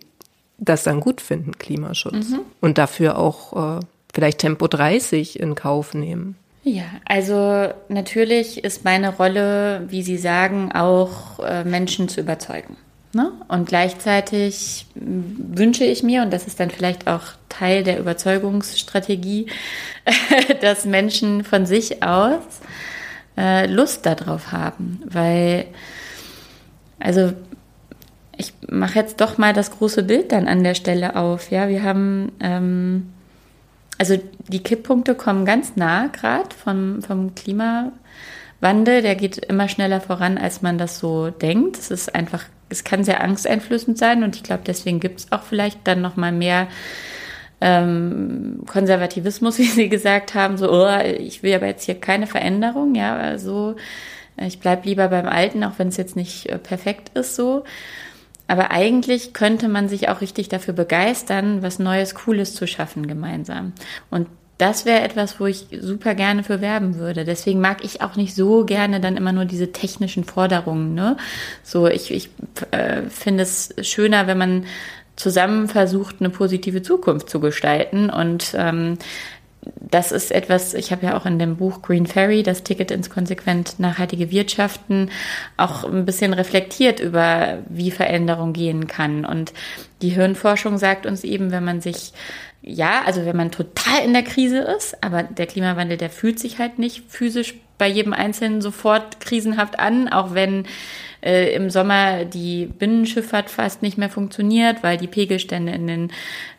das 0.58 0.84
dann 0.84 1.00
gut 1.00 1.22
finden, 1.22 1.58
Klimaschutz. 1.58 2.30
Mhm. 2.30 2.42
Und 2.62 2.78
dafür 2.78 3.18
auch 3.18 3.80
äh, 3.80 3.86
vielleicht 4.14 4.40
Tempo 4.40 4.68
30 4.68 5.40
in 5.40 5.56
Kauf 5.56 5.94
nehmen. 5.94 6.36
Ja, 6.64 6.86
also 7.06 7.70
natürlich 7.90 8.64
ist 8.64 8.84
meine 8.84 9.16
Rolle, 9.16 9.84
wie 9.88 10.02
Sie 10.02 10.18
sagen, 10.18 10.72
auch 10.72 11.40
äh, 11.40 11.64
Menschen 11.64 12.10
zu 12.10 12.22
überzeugen. 12.22 12.75
Ne? 13.14 13.32
Und 13.48 13.70
gleichzeitig 13.70 14.88
wünsche 14.96 15.86
ich 15.86 16.04
mir, 16.04 16.24
und 16.24 16.34
das 16.34 16.48
ist 16.48 16.60
dann 16.60 16.72
vielleicht 16.72 17.08
auch 17.08 17.22
Teil 17.50 17.84
der 17.84 18.00
Überzeugungsstrategie, 18.00 19.46
dass 20.62 20.86
Menschen 20.86 21.44
von 21.44 21.66
sich 21.66 22.04
aus 22.04 22.42
äh, 23.38 23.68
Lust 23.68 24.06
darauf 24.06 24.51
haben. 24.51 25.01
Weil, 25.06 25.65
also 27.00 27.34
ich 28.38 28.54
mache 28.70 29.00
jetzt 29.00 29.22
doch 29.22 29.38
mal 29.38 29.54
das 29.54 29.72
große 29.72 30.04
Bild 30.04 30.32
dann 30.32 30.48
an 30.48 30.63
der 30.63 30.75
Stelle 30.75 31.15
auf. 31.15 31.51
Ja, 31.51 31.68
wir 31.70 31.84
haben, 31.84 32.32
ähm, 32.39 33.13
also 33.98 34.18
die 34.48 34.63
Kipppunkte 34.63 35.15
kommen 35.15 35.46
ganz 35.46 35.75
nah 35.75 36.08
gerade 36.08 36.50
vom, 36.56 37.01
vom 37.01 37.34
Klimawandel. 37.36 39.01
Der 39.01 39.15
geht 39.15 39.38
immer 39.38 39.70
schneller 39.70 40.01
voran, 40.01 40.38
als 40.38 40.62
man 40.62 40.77
das 40.77 41.00
so 41.00 41.30
denkt. 41.30 41.77
Es 41.77 41.92
ist 41.92 42.13
einfach 42.13 42.46
es 42.70 42.84
kann 42.84 43.04
sehr 43.04 43.24
angsteinflößend 43.24 43.98
sein 43.98 44.24
und 44.24 44.36
ich 44.36 44.44
glaube, 44.44 44.63
deswegen 44.65 45.00
gibt 45.00 45.20
es 45.20 45.32
auch 45.32 45.44
vielleicht 45.44 45.80
dann 45.86 46.01
noch 46.01 46.15
mal 46.15 46.32
mehr 46.32 46.68
ähm, 47.62 48.62
Konservativismus, 48.67 49.57
wie 49.59 49.63
Sie 49.65 49.89
gesagt 49.89 50.33
haben, 50.33 50.57
so, 50.57 50.71
oh, 50.71 51.00
ich 51.17 51.43
will 51.43 51.53
aber 51.53 51.67
jetzt 51.67 51.85
hier 51.85 51.95
keine 51.95 52.27
Veränderung, 52.27 52.95
ja, 52.95 53.15
also 53.15 53.75
ich 54.38 54.59
bleibe 54.59 54.88
lieber 54.88 55.07
beim 55.07 55.27
Alten, 55.27 55.63
auch 55.63 55.74
wenn 55.77 55.88
es 55.88 55.97
jetzt 55.97 56.15
nicht 56.15 56.47
äh, 56.47 56.57
perfekt 56.57 57.17
ist 57.17 57.35
so. 57.35 57.63
Aber 58.47 58.71
eigentlich 58.71 59.33
könnte 59.33 59.67
man 59.67 59.89
sich 59.89 60.09
auch 60.09 60.21
richtig 60.21 60.50
dafür 60.50 60.74
begeistern, 60.74 61.63
was 61.63 61.79
Neues, 61.79 62.13
Cooles 62.13 62.53
zu 62.53 62.67
schaffen 62.67 63.07
gemeinsam. 63.07 63.74
Und 64.12 64.27
das 64.57 64.85
wäre 64.85 65.01
etwas, 65.01 65.39
wo 65.39 65.47
ich 65.47 65.67
super 65.81 66.15
gerne 66.15 66.43
für 66.43 66.62
werben 66.62 66.95
würde. 66.95 67.25
Deswegen 67.25 67.59
mag 67.59 67.83
ich 67.83 68.01
auch 68.01 68.15
nicht 68.15 68.35
so 68.35 68.65
gerne 68.65 69.01
dann 69.01 69.17
immer 69.17 69.33
nur 69.33 69.45
diese 69.45 69.71
technischen 69.71 70.24
Forderungen. 70.24 70.93
Ne? 70.93 71.17
So, 71.63 71.88
ich, 71.88 72.12
ich 72.12 72.29
äh, 72.71 73.03
finde 73.09 73.43
es 73.43 73.74
schöner, 73.81 74.27
wenn 74.27 74.38
man 74.38 74.65
zusammen 75.15 75.67
versucht, 75.67 76.17
eine 76.19 76.29
positive 76.29 76.81
Zukunft 76.81 77.29
zu 77.29 77.39
gestalten. 77.39 78.10
Und 78.10 78.53
ähm, 78.57 78.98
das 79.62 80.12
ist 80.12 80.31
etwas, 80.31 80.74
ich 80.74 80.91
habe 80.91 81.07
ja 81.07 81.17
auch 81.17 81.25
in 81.25 81.39
dem 81.39 81.57
Buch 81.57 81.81
Green 81.81 82.05
Ferry, 82.05 82.43
das 82.43 82.63
Ticket 82.63 82.91
ins 82.91 83.10
konsequent 83.10 83.79
nachhaltige 83.79 84.31
Wirtschaften, 84.31 85.10
auch 85.57 85.84
ein 85.84 86.05
bisschen 86.05 86.34
reflektiert 86.34 87.00
über, 87.00 87.60
wie 87.69 87.91
Veränderung 87.91 88.53
gehen 88.53 88.88
kann. 88.88 89.25
Und 89.25 89.53
die 90.01 90.10
Hirnforschung 90.10 90.77
sagt 90.77 91.05
uns 91.05 91.24
eben, 91.24 91.51
wenn 91.51 91.63
man 91.63 91.81
sich 91.81 92.13
ja, 92.67 93.03
also 93.05 93.25
wenn 93.25 93.38
man 93.38 93.51
total 93.51 94.03
in 94.03 94.13
der 94.13 94.24
Krise 94.24 94.57
ist, 94.57 95.03
aber 95.03 95.22
der 95.22 95.45
Klimawandel, 95.45 95.98
der 95.98 96.10
fühlt 96.10 96.39
sich 96.39 96.57
halt 96.57 96.79
nicht 96.79 97.03
physisch 97.07 97.53
bei 97.77 97.88
jedem 97.88 98.13
Einzelnen 98.13 98.62
sofort 98.62 99.20
krisenhaft 99.20 99.79
an, 99.79 100.08
auch 100.08 100.34
wenn 100.34 100.65
äh, 101.22 101.53
im 101.55 101.70
Sommer 101.70 102.25
die 102.25 102.67
Binnenschifffahrt 102.67 103.50
fast 103.50 103.82
nicht 103.82 103.98
mehr 103.98 104.10
funktioniert, 104.10 104.84
weil 104.84 104.98
die 104.98 105.08
Pegelstände 105.08 105.72
in 105.74 105.88
den, 105.88 106.12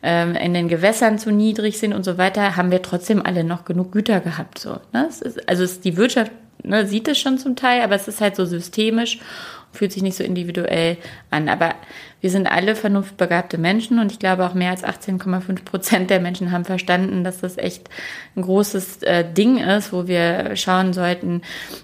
ähm, 0.02 0.34
in 0.34 0.54
den 0.54 0.68
Gewässern 0.68 1.18
zu 1.18 1.30
niedrig 1.30 1.78
sind 1.78 1.92
und 1.92 2.04
so 2.04 2.18
weiter, 2.18 2.56
haben 2.56 2.70
wir 2.70 2.82
trotzdem 2.82 3.24
alle 3.24 3.44
noch 3.44 3.64
genug 3.64 3.92
Güter 3.92 4.20
gehabt. 4.20 4.58
So, 4.58 4.80
ne? 4.92 5.08
ist, 5.08 5.48
also 5.48 5.62
ist 5.62 5.84
die 5.84 5.96
Wirtschaft 5.96 6.32
ne, 6.66 6.86
sieht 6.86 7.08
es 7.08 7.18
schon 7.18 7.38
zum 7.38 7.56
Teil, 7.56 7.82
aber 7.82 7.94
es 7.94 8.08
ist 8.08 8.20
halt 8.20 8.36
so 8.36 8.44
systemisch 8.44 9.18
fühlt 9.76 9.92
sich 9.92 10.02
nicht 10.02 10.16
so 10.16 10.24
individuell 10.24 10.96
an. 11.30 11.48
Aber 11.48 11.74
wir 12.22 12.30
sind 12.30 12.46
alle 12.46 12.74
vernunftbegabte 12.74 13.58
Menschen 13.58 13.98
und 13.98 14.10
ich 14.10 14.18
glaube 14.18 14.46
auch 14.46 14.54
mehr 14.54 14.70
als 14.70 14.82
18,5 14.82 15.64
Prozent 15.64 16.10
der 16.10 16.18
Menschen 16.18 16.50
haben 16.50 16.64
verstanden, 16.64 17.22
dass 17.22 17.40
das 17.40 17.58
echt 17.58 17.88
ein 18.34 18.42
großes 18.42 19.02
äh, 19.02 19.24
Ding 19.32 19.58
ist, 19.58 19.92
wo 19.92 20.08
wir 20.08 20.56
schauen 20.56 20.92
sollten, 20.92 21.42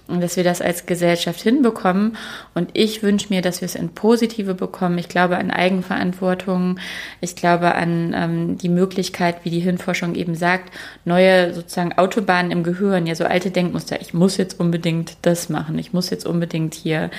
dass 0.09 0.37
wir 0.37 0.43
das 0.43 0.63
als 0.63 0.87
Gesellschaft 0.87 1.41
hinbekommen. 1.41 2.17
Und 2.55 2.71
ich 2.73 3.03
wünsche 3.03 3.29
mir, 3.29 3.43
dass 3.43 3.61
wir 3.61 3.67
es 3.67 3.75
in 3.75 3.91
Positive 3.91 4.55
bekommen. 4.55 4.99
Ich 4.99 5.09
glaube 5.09 5.37
an 5.37 5.51
Eigenverantwortung. 5.51 6.81
Ich 7.21 7.37
glaube 7.37 7.75
an 7.75 8.15
ähm, 8.17 8.59
die 8.59 8.71
Möglichkeit, 8.71 9.45
wie 9.45 9.51
die 9.51 9.61
Hirnforschung 9.61 10.15
eben 10.15 10.35
sagt, 10.35 10.73
neue 11.05 11.55
sozusagen 11.55 11.93
Autobahnen 11.93 12.51
im 12.51 12.63
Gehirn, 12.63 13.07
ja 13.07 13.15
so 13.15 13.25
alte 13.25 13.51
Denkmuster. 13.51 14.01
Ich 14.01 14.15
muss 14.15 14.39
jetzt 14.39 14.59
unbedingt 14.59 15.19
das 15.23 15.51
machen. 15.51 15.79
Ich 15.79 15.93
muss 15.93 16.11
jetzt 16.11 16.27
unbedingt 16.27 16.75
hier 16.75 17.11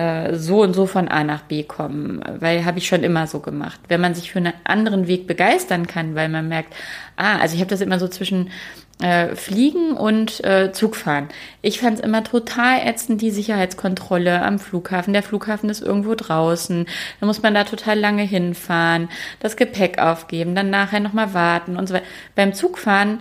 äh, 0.00 0.36
so 0.36 0.62
und 0.62 0.72
so 0.72 0.86
von 0.86 1.08
A 1.08 1.24
nach 1.24 1.42
B 1.42 1.62
kommen, 1.62 2.22
weil 2.38 2.64
habe 2.64 2.78
ich 2.78 2.86
schon 2.86 3.02
immer 3.02 3.26
so 3.26 3.40
gemacht. 3.40 3.80
Wenn 3.88 4.00
man 4.00 4.14
sich 4.14 4.32
für 4.32 4.38
einen 4.38 4.54
anderen 4.64 5.06
Weg 5.06 5.26
begeistern 5.26 5.86
kann, 5.86 6.14
weil 6.14 6.28
man 6.28 6.48
merkt, 6.48 6.74
ah, 7.16 7.36
also 7.38 7.54
ich 7.54 7.60
habe 7.60 7.70
das 7.70 7.82
immer 7.82 7.98
so 7.98 8.08
zwischen 8.08 8.50
äh, 9.02 9.34
Fliegen 9.36 9.92
und 9.92 10.42
äh, 10.42 10.72
Zugfahren. 10.72 11.28
Ich 11.60 11.80
fand 11.80 11.98
es 11.98 12.04
immer 12.04 12.24
total 12.24 12.86
ätzend, 12.86 13.20
die 13.20 13.30
Sicherheitskontrolle 13.30 14.42
am 14.42 14.58
Flughafen. 14.58 15.12
Der 15.12 15.22
Flughafen 15.22 15.68
ist 15.68 15.82
irgendwo 15.82 16.14
draußen. 16.14 16.86
Da 17.20 17.26
muss 17.26 17.42
man 17.42 17.52
da 17.52 17.64
total 17.64 17.98
lange 17.98 18.22
hinfahren, 18.22 19.10
das 19.40 19.56
Gepäck 19.56 19.98
aufgeben, 19.98 20.54
dann 20.54 20.70
nachher 20.70 21.00
nochmal 21.00 21.34
warten 21.34 21.76
und 21.76 21.88
so 21.88 21.94
weiter. 21.94 22.06
Beim 22.34 22.54
Zugfahren, 22.54 23.20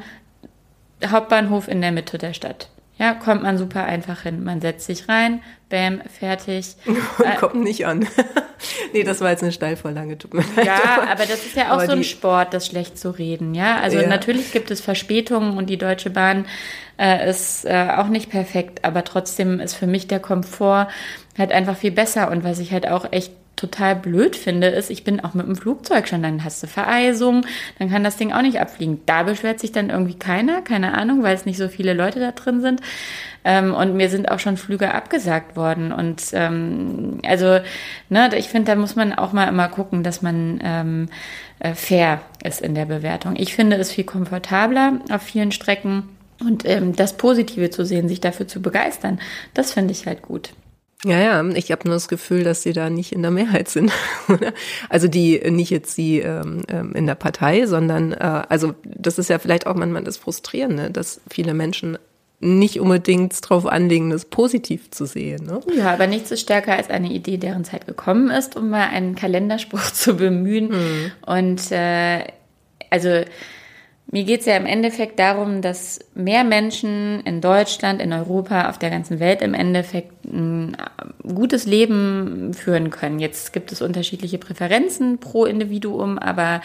Hauptbahnhof 1.06 1.68
in 1.68 1.82
der 1.82 1.92
Mitte 1.92 2.18
der 2.18 2.34
Stadt. 2.34 2.70
Ja, 3.00 3.14
kommt 3.14 3.44
man 3.44 3.58
super 3.58 3.86
einfach 3.86 4.24
hin. 4.24 4.44
Man 4.44 4.60
setzt 4.60 4.86
sich 4.86 5.08
rein, 5.08 5.42
bam, 5.70 6.02
fertig. 6.02 6.76
Äh, 7.24 7.36
kommt 7.36 7.56
nicht 7.56 7.86
an. 7.86 8.08
nee, 8.94 9.04
das 9.04 9.22
war 9.22 9.30
jetzt 9.30 9.44
eine 9.44 9.52
Steilvorlage, 9.52 10.18
tut 10.18 10.34
mir 10.34 10.44
leid. 10.56 10.66
Ja, 10.66 11.02
aber 11.12 11.26
das 11.26 11.46
ist 11.46 11.56
ja 11.56 11.68
auch 11.70 11.74
aber 11.74 11.86
so 11.86 11.92
ein 11.94 12.04
Sport, 12.04 12.54
das 12.54 12.68
schlecht 12.68 12.98
zu 12.98 13.10
reden, 13.10 13.56
ja. 13.56 13.80
Also 13.80 14.00
ja. 14.00 14.08
natürlich 14.08 14.52
gibt 14.52 14.72
es 14.72 14.82
Verspätungen 14.82 15.58
und 15.58 15.70
die 15.70 15.78
Deutsche 15.78 16.10
Bahn 16.10 16.46
äh, 16.98 17.30
ist 17.30 17.66
äh, 17.66 17.90
auch 17.98 18.08
nicht 18.08 18.30
perfekt, 18.30 18.86
aber 18.86 19.04
trotzdem 19.04 19.60
ist 19.60 19.76
für 19.76 19.88
mich 19.88 20.08
der 20.08 20.20
Komfort 20.20 20.88
halt 21.38 21.52
einfach 21.52 21.78
viel 21.78 21.92
besser 21.92 22.30
und 22.32 22.44
was 22.44 22.60
ich 22.60 22.72
halt 22.72 22.88
auch 22.88 23.12
echt 23.12 23.32
total 23.60 23.96
blöd 23.96 24.36
finde, 24.36 24.68
ist, 24.68 24.90
ich 24.90 25.04
bin 25.04 25.20
auch 25.20 25.34
mit 25.34 25.46
dem 25.46 25.56
Flugzeug 25.56 26.08
schon, 26.08 26.24
dann 26.24 26.44
hast 26.44 26.64
du 26.64 26.68
Vereisung, 26.68 27.46
dann 27.78 27.90
kann 27.90 28.04
das 28.04 28.18
Ding 28.18 28.32
auch 28.32 28.42
nicht 28.42 28.60
abfliegen. 28.60 29.02
Da 29.06 29.24
beschwert 29.24 29.60
sich 29.60 29.72
dann 29.72 29.90
irgendwie 29.90 30.18
keiner, 30.18 30.62
keine 30.62 30.98
Ahnung, 30.98 31.24
weil 31.24 31.36
es 31.36 31.46
nicht 31.46 31.58
so 31.58 31.68
viele 31.68 31.94
Leute 31.94 32.20
da 32.20 32.32
drin 32.32 32.62
sind. 32.62 32.82
Ähm, 33.44 33.74
und 33.74 33.96
mir 33.96 34.10
sind 34.10 34.32
auch 34.32 34.40
schon 34.40 34.58
Flüge 34.58 34.94
abgesagt 34.94 35.56
worden. 35.56 35.92
Und 35.92 36.24
ähm, 36.34 37.20
also, 37.26 37.60
ne, 38.10 38.30
ich 38.36 38.50
finde, 38.50 38.72
da 38.72 38.76
muss 38.78 38.96
man 38.96 39.14
auch 39.14 39.34
mal 39.34 39.48
immer 39.48 39.68
gucken, 39.68 40.04
dass 40.04 40.22
man 40.22 40.60
ähm, 40.64 41.10
äh, 41.60 41.74
fair 41.74 42.22
ist 42.44 42.62
in 42.62 42.76
der 42.76 42.86
Bewertung. 42.86 43.36
Ich 43.36 43.56
finde 43.56 43.78
es 43.78 43.92
viel 43.92 44.06
komfortabler 44.06 45.00
auf 45.12 45.22
vielen 45.22 45.52
Strecken. 45.52 46.10
Und 46.42 46.64
ähm, 46.66 46.96
das 46.96 47.18
Positive 47.18 47.70
zu 47.70 47.86
sehen, 47.86 48.08
sich 48.08 48.22
dafür 48.22 48.48
zu 48.48 48.62
begeistern, 48.62 49.20
das 49.54 49.74
finde 49.74 49.92
ich 49.92 50.08
halt 50.08 50.22
gut. 50.22 50.52
Ja, 51.06 51.18
ja, 51.18 51.50
ich 51.52 51.72
habe 51.72 51.88
nur 51.88 51.96
das 51.96 52.10
Gefühl, 52.10 52.44
dass 52.44 52.62
sie 52.62 52.74
da 52.74 52.90
nicht 52.90 53.14
in 53.14 53.22
der 53.22 53.32
Mehrheit 53.32 53.70
sind. 53.70 53.92
also 54.90 55.08
die 55.08 55.40
nicht 55.50 55.70
jetzt 55.70 55.96
sie 55.96 56.20
ähm, 56.20 56.64
ähm, 56.68 56.94
in 56.94 57.08
der 57.08 57.16
Partei, 57.16 57.66
sondern 57.68 58.12
äh, 58.12 58.44
also 58.50 58.74
das 58.84 59.18
ist 59.18 59.30
ja 59.30 59.40
vielleicht 59.40 59.66
auch 59.66 59.76
manchmal 59.76 60.04
das 60.04 60.18
Frustrierende, 60.18 60.92
dass 60.92 61.22
viele 61.30 61.54
Menschen 61.54 61.98
nicht 62.42 62.80
unbedingt 62.80 63.38
drauf 63.50 63.66
anlegen, 63.66 64.10
das 64.10 64.26
positiv 64.26 64.92
zu 64.92 65.06
sehen. 65.06 65.46
Ne? 65.46 65.62
Ja, 65.76 65.94
aber 65.94 66.08
nichts 66.08 66.32
ist 66.32 66.42
stärker 66.42 66.74
als 66.74 66.90
eine 66.90 67.10
Idee, 67.12 67.38
deren 67.38 67.66
Zeit 67.66 67.86
gekommen 67.86 68.30
ist, 68.30 68.56
um 68.56 68.70
mal 68.70 68.88
einen 68.88 69.16
Kalenderspruch 69.16 69.92
zu 69.94 70.16
bemühen. 70.16 70.70
Mhm. 70.70 71.12
Und 71.26 71.72
äh, 71.72 72.26
also 72.90 73.24
mir 74.12 74.24
geht 74.24 74.40
es 74.42 74.46
ja 74.48 74.58
im 74.58 74.66
Endeffekt 74.66 75.20
darum, 75.20 75.62
dass 75.62 76.00
mehr 76.16 76.44
Menschen 76.44 77.22
in 77.22 77.42
Deutschland, 77.42 78.02
in 78.02 78.12
Europa, 78.12 78.70
auf 78.70 78.80
der 78.80 78.90
ganzen 78.90 79.20
Welt 79.20 79.42
im 79.42 79.54
Endeffekt 79.54 80.26
ein 80.26 80.76
gutes 81.24 81.66
Leben 81.66 82.54
führen 82.54 82.90
können. 82.90 83.20
Jetzt 83.20 83.54
gibt 83.54 83.72
es 83.72 83.82
unterschiedliche 83.82 84.40
Präferenzen 84.40 85.20
pro 85.20 85.46
Individuum, 85.46 86.18
aber 86.18 86.62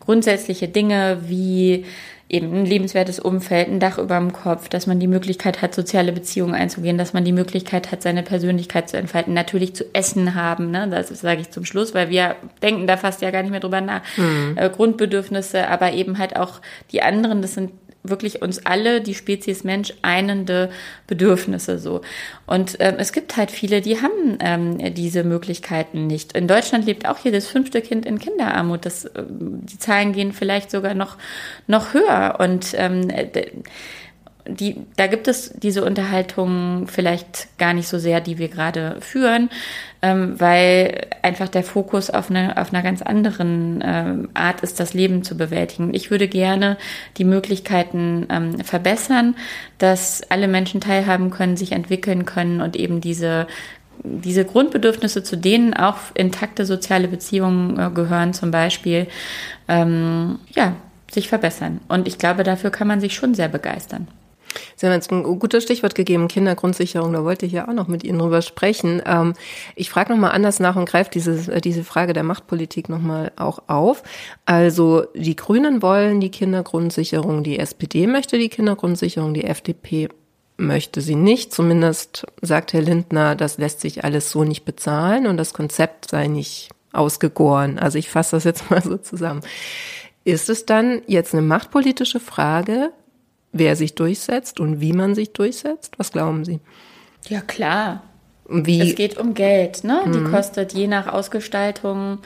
grundsätzliche 0.00 0.68
Dinge 0.68 1.18
wie 1.26 1.84
eben 2.30 2.54
ein 2.54 2.64
lebenswertes 2.64 3.18
Umfeld, 3.18 3.68
ein 3.68 3.80
Dach 3.80 3.98
über 3.98 4.16
dem 4.16 4.32
Kopf, 4.32 4.68
dass 4.68 4.86
man 4.86 5.00
die 5.00 5.08
Möglichkeit 5.08 5.62
hat, 5.62 5.74
soziale 5.74 6.12
Beziehungen 6.12 6.54
einzugehen, 6.54 6.96
dass 6.96 7.12
man 7.12 7.24
die 7.24 7.32
Möglichkeit 7.32 7.90
hat, 7.90 8.02
seine 8.02 8.22
Persönlichkeit 8.22 8.88
zu 8.88 8.96
entfalten, 8.96 9.34
natürlich 9.34 9.74
zu 9.74 9.84
essen 9.92 10.36
haben, 10.36 10.70
ne? 10.70 10.88
das 10.88 11.08
sage 11.08 11.40
ich 11.40 11.50
zum 11.50 11.64
Schluss, 11.64 11.92
weil 11.92 12.08
wir 12.08 12.36
denken 12.62 12.86
da 12.86 12.96
fast 12.96 13.20
ja 13.20 13.32
gar 13.32 13.42
nicht 13.42 13.50
mehr 13.50 13.60
drüber 13.60 13.80
nach, 13.80 14.02
mhm. 14.16 14.56
äh, 14.56 14.70
Grundbedürfnisse, 14.70 15.68
aber 15.68 15.92
eben 15.92 16.18
halt 16.18 16.36
auch 16.36 16.60
die 16.92 17.02
anderen, 17.02 17.42
das 17.42 17.54
sind 17.54 17.72
wirklich 18.02 18.42
uns 18.42 18.64
alle, 18.64 19.00
die 19.00 19.14
Spezies 19.14 19.64
Mensch, 19.64 19.92
einende 20.02 20.70
Bedürfnisse 21.06 21.78
so. 21.78 22.00
Und 22.46 22.76
ähm, 22.80 22.94
es 22.98 23.12
gibt 23.12 23.36
halt 23.36 23.50
viele, 23.50 23.80
die 23.80 24.00
haben 24.00 24.38
ähm, 24.40 24.94
diese 24.94 25.22
Möglichkeiten 25.22 26.06
nicht. 26.06 26.32
In 26.32 26.48
Deutschland 26.48 26.86
lebt 26.86 27.06
auch 27.06 27.18
jedes 27.18 27.46
fünfte 27.48 27.82
Kind 27.82 28.06
in 28.06 28.18
Kinderarmut. 28.18 28.86
Das, 28.86 29.04
äh, 29.04 29.24
die 29.28 29.78
Zahlen 29.78 30.12
gehen 30.12 30.32
vielleicht 30.32 30.70
sogar 30.70 30.94
noch, 30.94 31.16
noch 31.66 31.92
höher. 31.92 32.36
Und 32.40 32.74
ähm, 32.74 33.08
die, 34.54 34.76
da 34.96 35.06
gibt 35.06 35.28
es 35.28 35.52
diese 35.54 35.84
Unterhaltung 35.84 36.86
vielleicht 36.86 37.56
gar 37.58 37.72
nicht 37.72 37.88
so 37.88 37.98
sehr, 37.98 38.20
die 38.20 38.38
wir 38.38 38.48
gerade 38.48 38.96
führen, 39.00 39.50
ähm, 40.02 40.38
weil 40.38 41.06
einfach 41.22 41.48
der 41.48 41.62
Fokus 41.62 42.10
auf, 42.10 42.30
eine, 42.30 42.56
auf 42.56 42.72
einer 42.72 42.82
ganz 42.82 43.02
anderen 43.02 43.82
ähm, 43.84 44.28
Art 44.34 44.60
ist, 44.62 44.80
das 44.80 44.94
Leben 44.94 45.22
zu 45.22 45.36
bewältigen. 45.36 45.94
Ich 45.94 46.10
würde 46.10 46.28
gerne 46.28 46.76
die 47.16 47.24
Möglichkeiten 47.24 48.26
ähm, 48.30 48.58
verbessern, 48.60 49.36
dass 49.78 50.22
alle 50.30 50.48
Menschen 50.48 50.80
teilhaben 50.80 51.30
können, 51.30 51.56
sich 51.56 51.72
entwickeln 51.72 52.24
können 52.24 52.60
und 52.60 52.76
eben 52.76 53.00
diese 53.00 53.46
diese 54.02 54.46
Grundbedürfnisse, 54.46 55.22
zu 55.22 55.36
denen 55.36 55.74
auch 55.74 55.98
intakte 56.14 56.64
soziale 56.64 57.06
Beziehungen 57.06 57.78
äh, 57.78 57.90
gehören, 57.90 58.32
zum 58.32 58.50
Beispiel, 58.50 59.06
ähm, 59.68 60.38
ja, 60.54 60.74
sich 61.10 61.28
verbessern. 61.28 61.80
Und 61.88 62.06
ich 62.08 62.18
glaube, 62.18 62.42
dafür 62.42 62.70
kann 62.70 62.88
man 62.88 63.00
sich 63.00 63.14
schon 63.14 63.34
sehr 63.34 63.48
begeistern. 63.48 64.08
Sie 64.80 64.86
haben 64.86 64.94
jetzt 64.94 65.12
ein 65.12 65.24
gutes 65.24 65.62
Stichwort 65.62 65.94
gegeben, 65.94 66.26
Kindergrundsicherung. 66.26 67.12
Da 67.12 67.22
wollte 67.22 67.44
ich 67.44 67.52
ja 67.52 67.68
auch 67.68 67.74
noch 67.74 67.86
mit 67.86 68.02
Ihnen 68.02 68.18
drüber 68.18 68.40
sprechen. 68.40 69.02
Ähm, 69.04 69.34
ich 69.76 69.90
frage 69.90 70.10
nochmal 70.10 70.30
anders 70.30 70.58
nach 70.58 70.74
und 70.76 70.88
greife 70.88 71.10
diese, 71.12 71.52
äh, 71.52 71.60
diese 71.60 71.84
Frage 71.84 72.14
der 72.14 72.22
Machtpolitik 72.22 72.88
nochmal 72.88 73.30
auch 73.36 73.58
auf. 73.66 74.02
Also 74.46 75.04
die 75.14 75.36
Grünen 75.36 75.82
wollen 75.82 76.22
die 76.22 76.30
Kindergrundsicherung, 76.30 77.44
die 77.44 77.58
SPD 77.58 78.06
möchte 78.06 78.38
die 78.38 78.48
Kindergrundsicherung, 78.48 79.34
die 79.34 79.44
FDP 79.44 80.08
möchte 80.56 81.02
sie 81.02 81.14
nicht. 81.14 81.52
Zumindest 81.52 82.26
sagt 82.40 82.72
Herr 82.72 82.80
Lindner, 82.80 83.36
das 83.36 83.58
lässt 83.58 83.82
sich 83.82 84.02
alles 84.04 84.30
so 84.30 84.44
nicht 84.44 84.64
bezahlen 84.64 85.26
und 85.26 85.36
das 85.36 85.52
Konzept 85.52 86.08
sei 86.08 86.26
nicht 86.26 86.70
ausgegoren. 86.94 87.78
Also 87.78 87.98
ich 87.98 88.08
fasse 88.08 88.36
das 88.36 88.44
jetzt 88.44 88.70
mal 88.70 88.82
so 88.82 88.96
zusammen. 88.96 89.42
Ist 90.24 90.48
es 90.48 90.64
dann 90.64 91.02
jetzt 91.06 91.34
eine 91.34 91.42
machtpolitische 91.42 92.20
Frage, 92.20 92.92
wer 93.52 93.76
sich 93.76 93.94
durchsetzt 93.94 94.60
und 94.60 94.80
wie 94.80 94.92
man 94.92 95.14
sich 95.14 95.32
durchsetzt? 95.32 95.98
Was 95.98 96.12
glauben 96.12 96.44
Sie? 96.44 96.60
Ja, 97.28 97.40
klar. 97.40 98.02
Wie? 98.48 98.80
Es 98.80 98.94
geht 98.96 99.18
um 99.18 99.34
Geld, 99.34 99.84
ne? 99.84 100.02
Mhm. 100.04 100.12
Die 100.12 100.30
kostet 100.30 100.72
je 100.72 100.86
nach 100.86 101.06
Ausgestaltung 101.06 102.18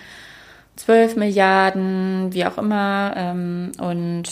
12 0.77 1.17
Milliarden, 1.17 2.33
wie 2.33 2.47
auch 2.47 2.59
immer. 2.59 3.13
Ähm, 3.17 3.73
und 3.79 4.25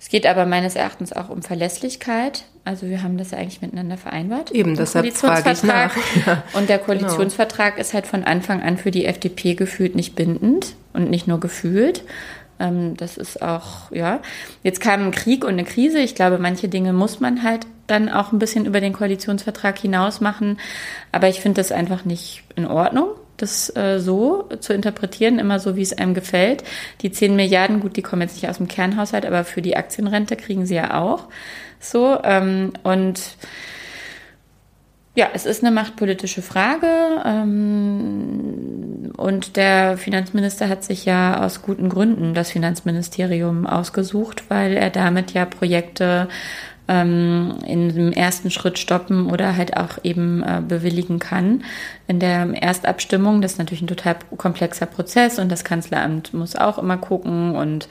es 0.00 0.08
geht 0.08 0.26
aber 0.26 0.46
meines 0.46 0.76
Erachtens 0.76 1.12
auch 1.12 1.28
um 1.28 1.42
Verlässlichkeit. 1.42 2.44
Also 2.64 2.88
wir 2.88 3.02
haben 3.02 3.18
das 3.18 3.32
ja 3.32 3.38
eigentlich 3.38 3.60
miteinander 3.60 3.96
vereinbart. 3.96 4.52
Eben, 4.52 4.76
deshalb 4.76 5.12
frage 5.12 5.50
ich 5.50 5.62
nach. 5.64 5.96
Ja. 6.26 6.44
Und 6.52 6.68
der 6.68 6.78
Koalitionsvertrag 6.78 7.74
genau. 7.74 7.80
ist 7.80 7.94
halt 7.94 8.06
von 8.06 8.22
Anfang 8.22 8.62
an 8.62 8.78
für 8.78 8.92
die 8.92 9.04
FDP 9.04 9.54
gefühlt 9.54 9.96
nicht 9.96 10.14
bindend 10.14 10.76
und 10.92 11.10
nicht 11.10 11.26
nur 11.26 11.40
gefühlt. 11.40 12.04
Ähm, 12.58 12.96
das 12.96 13.16
ist 13.16 13.42
auch, 13.42 13.90
ja. 13.90 14.20
Jetzt 14.62 14.80
kam 14.80 15.06
ein 15.06 15.10
Krieg 15.10 15.44
und 15.44 15.52
eine 15.52 15.64
Krise. 15.64 15.98
Ich 15.98 16.14
glaube, 16.14 16.38
manche 16.38 16.68
Dinge 16.68 16.92
muss 16.92 17.20
man 17.20 17.42
halt 17.42 17.66
dann 17.86 18.08
auch 18.08 18.32
ein 18.32 18.38
bisschen 18.38 18.66
über 18.66 18.80
den 18.80 18.92
Koalitionsvertrag 18.92 19.78
hinaus 19.78 20.20
machen. 20.20 20.58
Aber 21.10 21.28
ich 21.28 21.40
finde 21.40 21.60
das 21.60 21.72
einfach 21.72 22.04
nicht 22.04 22.44
in 22.56 22.66
Ordnung 22.66 23.08
das 23.42 23.74
äh, 23.76 23.98
so 23.98 24.48
zu 24.60 24.72
interpretieren, 24.72 25.40
immer 25.40 25.58
so, 25.58 25.76
wie 25.76 25.82
es 25.82 25.92
einem 25.92 26.14
gefällt. 26.14 26.62
Die 27.02 27.10
10 27.10 27.34
Milliarden, 27.34 27.80
gut, 27.80 27.96
die 27.96 28.02
kommen 28.02 28.22
jetzt 28.22 28.36
nicht 28.36 28.48
aus 28.48 28.58
dem 28.58 28.68
Kernhaushalt, 28.68 29.26
aber 29.26 29.44
für 29.44 29.60
die 29.62 29.76
Aktienrente 29.76 30.36
kriegen 30.36 30.64
sie 30.64 30.76
ja 30.76 31.00
auch 31.00 31.26
so. 31.80 32.18
Ähm, 32.22 32.72
und 32.84 33.20
ja, 35.14 35.28
es 35.34 35.44
ist 35.44 35.62
eine 35.62 35.74
machtpolitische 35.74 36.40
Frage. 36.40 36.86
Ähm, 37.24 38.91
und 39.16 39.56
der 39.56 39.96
Finanzminister 39.98 40.68
hat 40.68 40.84
sich 40.84 41.04
ja 41.04 41.44
aus 41.44 41.62
guten 41.62 41.88
Gründen 41.88 42.34
das 42.34 42.50
Finanzministerium 42.50 43.66
ausgesucht, 43.66 44.44
weil 44.48 44.74
er 44.74 44.90
damit 44.90 45.32
ja 45.32 45.44
Projekte 45.44 46.28
ähm, 46.88 47.58
in 47.66 47.94
dem 47.94 48.12
ersten 48.12 48.50
Schritt 48.50 48.78
stoppen 48.78 49.30
oder 49.30 49.56
halt 49.56 49.76
auch 49.76 49.98
eben 50.02 50.42
äh, 50.42 50.60
bewilligen 50.66 51.18
kann. 51.18 51.64
In 52.08 52.18
der 52.18 52.48
Erstabstimmung, 52.60 53.40
das 53.40 53.52
ist 53.52 53.58
natürlich 53.58 53.82
ein 53.82 53.86
total 53.86 54.16
komplexer 54.36 54.86
Prozess 54.86 55.38
und 55.38 55.50
das 55.50 55.64
Kanzleramt 55.64 56.34
muss 56.34 56.56
auch 56.56 56.78
immer 56.78 56.96
gucken 56.96 57.54
und 57.54 57.88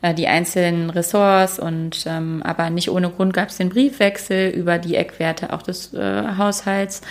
äh, 0.00 0.14
die 0.14 0.28
einzelnen 0.28 0.90
Ressorts 0.90 1.58
und 1.58 2.04
ähm, 2.06 2.42
aber 2.42 2.70
nicht 2.70 2.90
ohne 2.90 3.10
Grund 3.10 3.34
gab 3.34 3.48
es 3.48 3.58
den 3.58 3.68
Briefwechsel 3.68 4.50
über 4.50 4.78
die 4.78 4.96
Eckwerte 4.96 5.52
auch 5.52 5.62
des 5.62 5.92
äh, 5.94 6.36
Haushalts, 6.36 7.02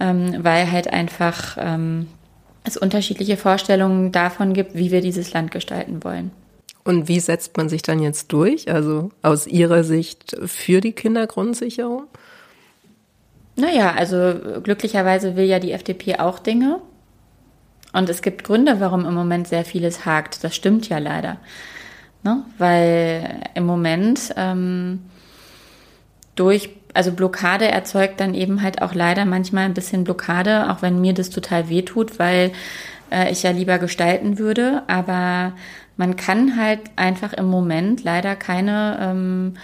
ähm, 0.00 0.36
weil 0.42 0.70
halt 0.70 0.92
einfach 0.92 1.56
ähm, 1.60 2.08
es 2.66 2.76
unterschiedliche 2.76 3.36
Vorstellungen 3.36 4.12
davon 4.12 4.52
gibt, 4.52 4.74
wie 4.74 4.90
wir 4.90 5.00
dieses 5.00 5.32
Land 5.32 5.50
gestalten 5.50 6.02
wollen. 6.04 6.30
Und 6.84 7.08
wie 7.08 7.20
setzt 7.20 7.56
man 7.56 7.68
sich 7.68 7.82
dann 7.82 8.00
jetzt 8.00 8.32
durch? 8.32 8.70
Also 8.70 9.10
aus 9.22 9.46
Ihrer 9.46 9.82
Sicht 9.82 10.36
für 10.44 10.80
die 10.80 10.92
Kindergrundsicherung? 10.92 12.04
Naja, 13.56 13.92
also 13.96 14.34
glücklicherweise 14.62 15.34
will 15.34 15.46
ja 15.46 15.58
die 15.58 15.72
FDP 15.72 16.18
auch 16.18 16.38
Dinge. 16.38 16.80
Und 17.92 18.08
es 18.10 18.20
gibt 18.20 18.44
Gründe, 18.44 18.78
warum 18.78 19.06
im 19.06 19.14
Moment 19.14 19.48
sehr 19.48 19.64
vieles 19.64 20.04
hakt. 20.04 20.44
Das 20.44 20.54
stimmt 20.54 20.88
ja 20.88 20.98
leider. 20.98 21.38
Ne? 22.22 22.44
Weil 22.58 23.40
im 23.54 23.64
Moment 23.64 24.34
ähm, 24.36 25.00
durch, 26.34 26.70
also 26.96 27.12
Blockade 27.12 27.68
erzeugt 27.68 28.20
dann 28.20 28.34
eben 28.34 28.62
halt 28.62 28.82
auch 28.82 28.94
leider 28.94 29.24
manchmal 29.24 29.64
ein 29.64 29.74
bisschen 29.74 30.04
Blockade, 30.04 30.70
auch 30.70 30.82
wenn 30.82 31.00
mir 31.00 31.14
das 31.14 31.30
total 31.30 31.68
wehtut, 31.68 32.18
weil 32.18 32.52
äh, 33.12 33.30
ich 33.30 33.42
ja 33.42 33.50
lieber 33.50 33.78
gestalten 33.78 34.38
würde. 34.38 34.82
Aber 34.86 35.52
man 35.96 36.16
kann 36.16 36.56
halt 36.56 36.80
einfach 36.96 37.32
im 37.32 37.46
Moment 37.46 38.02
leider 38.04 38.36
keine 38.36 38.98
ähm, 39.00 39.54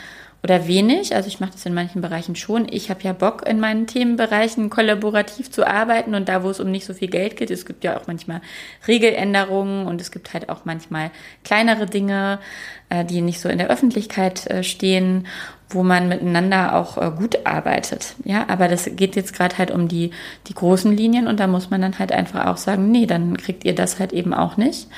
oder 0.43 0.67
wenig, 0.67 1.15
also 1.15 1.29
ich 1.29 1.39
mache 1.39 1.53
das 1.53 1.65
in 1.67 1.75
manchen 1.75 2.03
Bereichen 2.03 2.35
schon. 2.35 2.67
Ich 2.69 2.91
habe 2.91 3.01
ja 3.03 3.13
Bock 3.13 3.47
in 3.47 3.61
meinen 3.61 3.87
Themenbereichen 3.87 4.71
kollaborativ 4.71 5.53
zu 5.53 5.65
arbeiten 5.65 6.17
und 6.17 6.29
da, 6.29 6.43
wo 6.43 6.51
es 6.51 6.59
um 6.59 6.71
nicht 6.71 6.85
so 6.85 6.95
viel 6.95 7.09
Geld 7.09 7.37
geht, 7.37 7.53
es 7.53 7.65
gibt 7.65 7.85
ja 7.85 7.97
auch 7.97 8.09
manchmal 8.09 8.41
Regeländerungen 8.89 9.87
und 9.87 10.01
es 10.01 10.11
gibt 10.11 10.35
halt 10.35 10.49
auch 10.49 10.65
manchmal 10.65 11.13
kleinere 11.45 11.87
Dinge, 11.87 12.41
äh, 12.89 13.05
die 13.05 13.21
nicht 13.21 13.41
so 13.41 13.49
in 13.49 13.59
der 13.59 13.71
Öffentlichkeit 13.71 14.49
äh, 14.51 14.65
stehen, 14.65 15.29
wo 15.75 15.83
man 15.83 16.09
miteinander 16.09 16.77
auch 16.77 16.99
äh, 16.99 17.11
gut 17.17 17.47
arbeitet. 17.47 18.15
Ja, 18.25 18.47
aber 18.49 18.69
das 18.69 18.91
geht 18.95 19.17
jetzt 19.17 19.35
gerade 19.35 19.59
halt 19.59 19.71
um 19.71 19.89
die, 19.89 20.11
die 20.49 20.55
großen 20.55 20.95
Linien 20.97 21.27
und 21.27 21.41
da 21.41 21.47
muss 21.47 21.71
man 21.71 21.81
dann 21.81 21.99
halt 21.99 22.13
einfach 22.13 22.47
auch 22.47 22.57
sagen, 22.57 22.91
nee, 22.91 23.07
dann 23.07 23.37
kriegt 23.37 23.65
ihr 23.65 23.75
das 23.75 23.99
halt 23.99 24.13
eben 24.13 24.35
auch 24.35 24.57
nicht. 24.57 24.89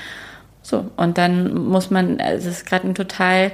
So, 0.62 0.90
und 0.96 1.18
dann 1.18 1.54
muss 1.54 1.90
man, 1.90 2.18
es 2.18 2.46
ist 2.46 2.66
gerade 2.66 2.88
ein 2.88 2.94
total 2.94 3.52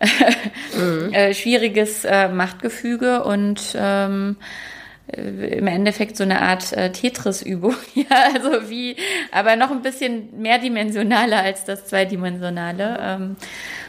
mhm. 0.76 1.12
äh, 1.12 1.34
schwieriges 1.34 2.04
äh, 2.04 2.28
Machtgefüge 2.28 3.24
und 3.24 3.76
ähm, 3.76 4.36
äh, 4.40 4.73
im 5.06 5.66
Endeffekt 5.66 6.16
so 6.16 6.24
eine 6.24 6.40
Art 6.40 6.72
äh, 6.72 6.90
Tetris-Übung. 6.90 7.74
ja, 7.94 8.06
also 8.34 8.70
wie, 8.70 8.96
aber 9.32 9.56
noch 9.56 9.70
ein 9.70 9.82
bisschen 9.82 10.40
mehrdimensionaler 10.40 11.42
als 11.42 11.64
das 11.64 11.86
zweidimensionale. 11.86 12.98
Ähm, 13.00 13.36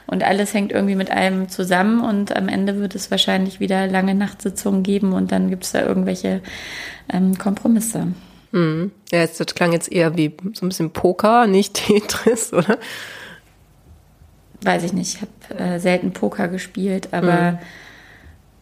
und 0.08 0.24
alles 0.24 0.54
hängt 0.54 0.72
irgendwie 0.72 0.96
mit 0.96 1.12
allem 1.12 1.50
zusammen 1.50 2.02
und 2.02 2.36
am 2.36 2.50
Ende 2.50 2.80
wird 2.80 2.96
es 2.96 3.10
wahrscheinlich 3.12 3.60
wieder 3.60 3.88
lange 3.88 4.14
Nachtsitzungen 4.14 4.84
geben 4.84 5.14
und 5.14 5.32
dann 5.32 5.50
gibt 5.50 5.64
es 5.64 5.72
da 5.72 5.82
irgendwelche 5.82 6.42
ähm, 7.12 7.38
Kompromisse. 7.38 8.08
Mhm. 8.52 8.92
Ja, 9.12 9.26
das 9.26 9.56
klang 9.56 9.72
jetzt 9.72 9.92
eher 9.92 10.18
wie 10.18 10.36
so 10.54 10.66
ein 10.66 10.70
bisschen 10.70 10.92
Poker, 10.92 11.48
nicht 11.48 11.74
Tetris, 11.86 12.54
oder? 12.54 12.78
Weiß 14.62 14.84
ich 14.84 14.94
nicht. 14.94 15.16
Ich 15.16 15.22
habe 15.22 15.64
äh, 15.64 15.80
selten 15.80 16.12
Poker 16.12 16.48
gespielt, 16.50 17.10
aber 17.12 17.54
mhm. 17.54 17.58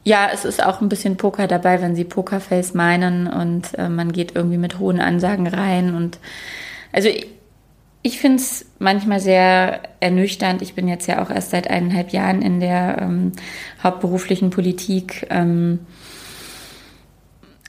Ja, 0.04 0.30
es 0.34 0.46
ist 0.46 0.64
auch 0.64 0.82
ein 0.82 0.90
bisschen 0.90 1.18
Poker 1.18 1.48
dabei, 1.48 1.82
wenn 1.82 1.96
sie 1.96 2.04
Pokerface 2.04 2.74
meinen 2.74 3.28
und 3.28 3.78
äh, 3.78 3.90
man 3.90 4.12
geht 4.12 4.36
irgendwie 4.36 4.58
mit 4.58 4.80
hohen 4.80 5.00
Ansagen 5.00 5.48
rein 5.48 5.96
und 5.96 6.20
also 6.92 7.10
ich, 7.10 7.28
ich 8.02 8.20
finde 8.20 8.38
es 8.38 8.66
manchmal 8.80 9.22
sehr 9.22 9.80
ernüchternd. 10.02 10.62
Ich 10.62 10.76
bin 10.76 10.90
jetzt 10.90 11.08
ja 11.08 11.24
auch 11.24 11.30
erst 11.30 11.52
seit 11.52 11.70
eineinhalb 11.70 12.12
Jahren 12.12 12.42
in 12.42 12.60
der 12.60 12.98
ähm, 13.02 13.32
hauptberuflichen 13.82 14.50
Politik. 14.50 15.26
Ähm, 15.30 15.80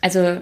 also 0.00 0.38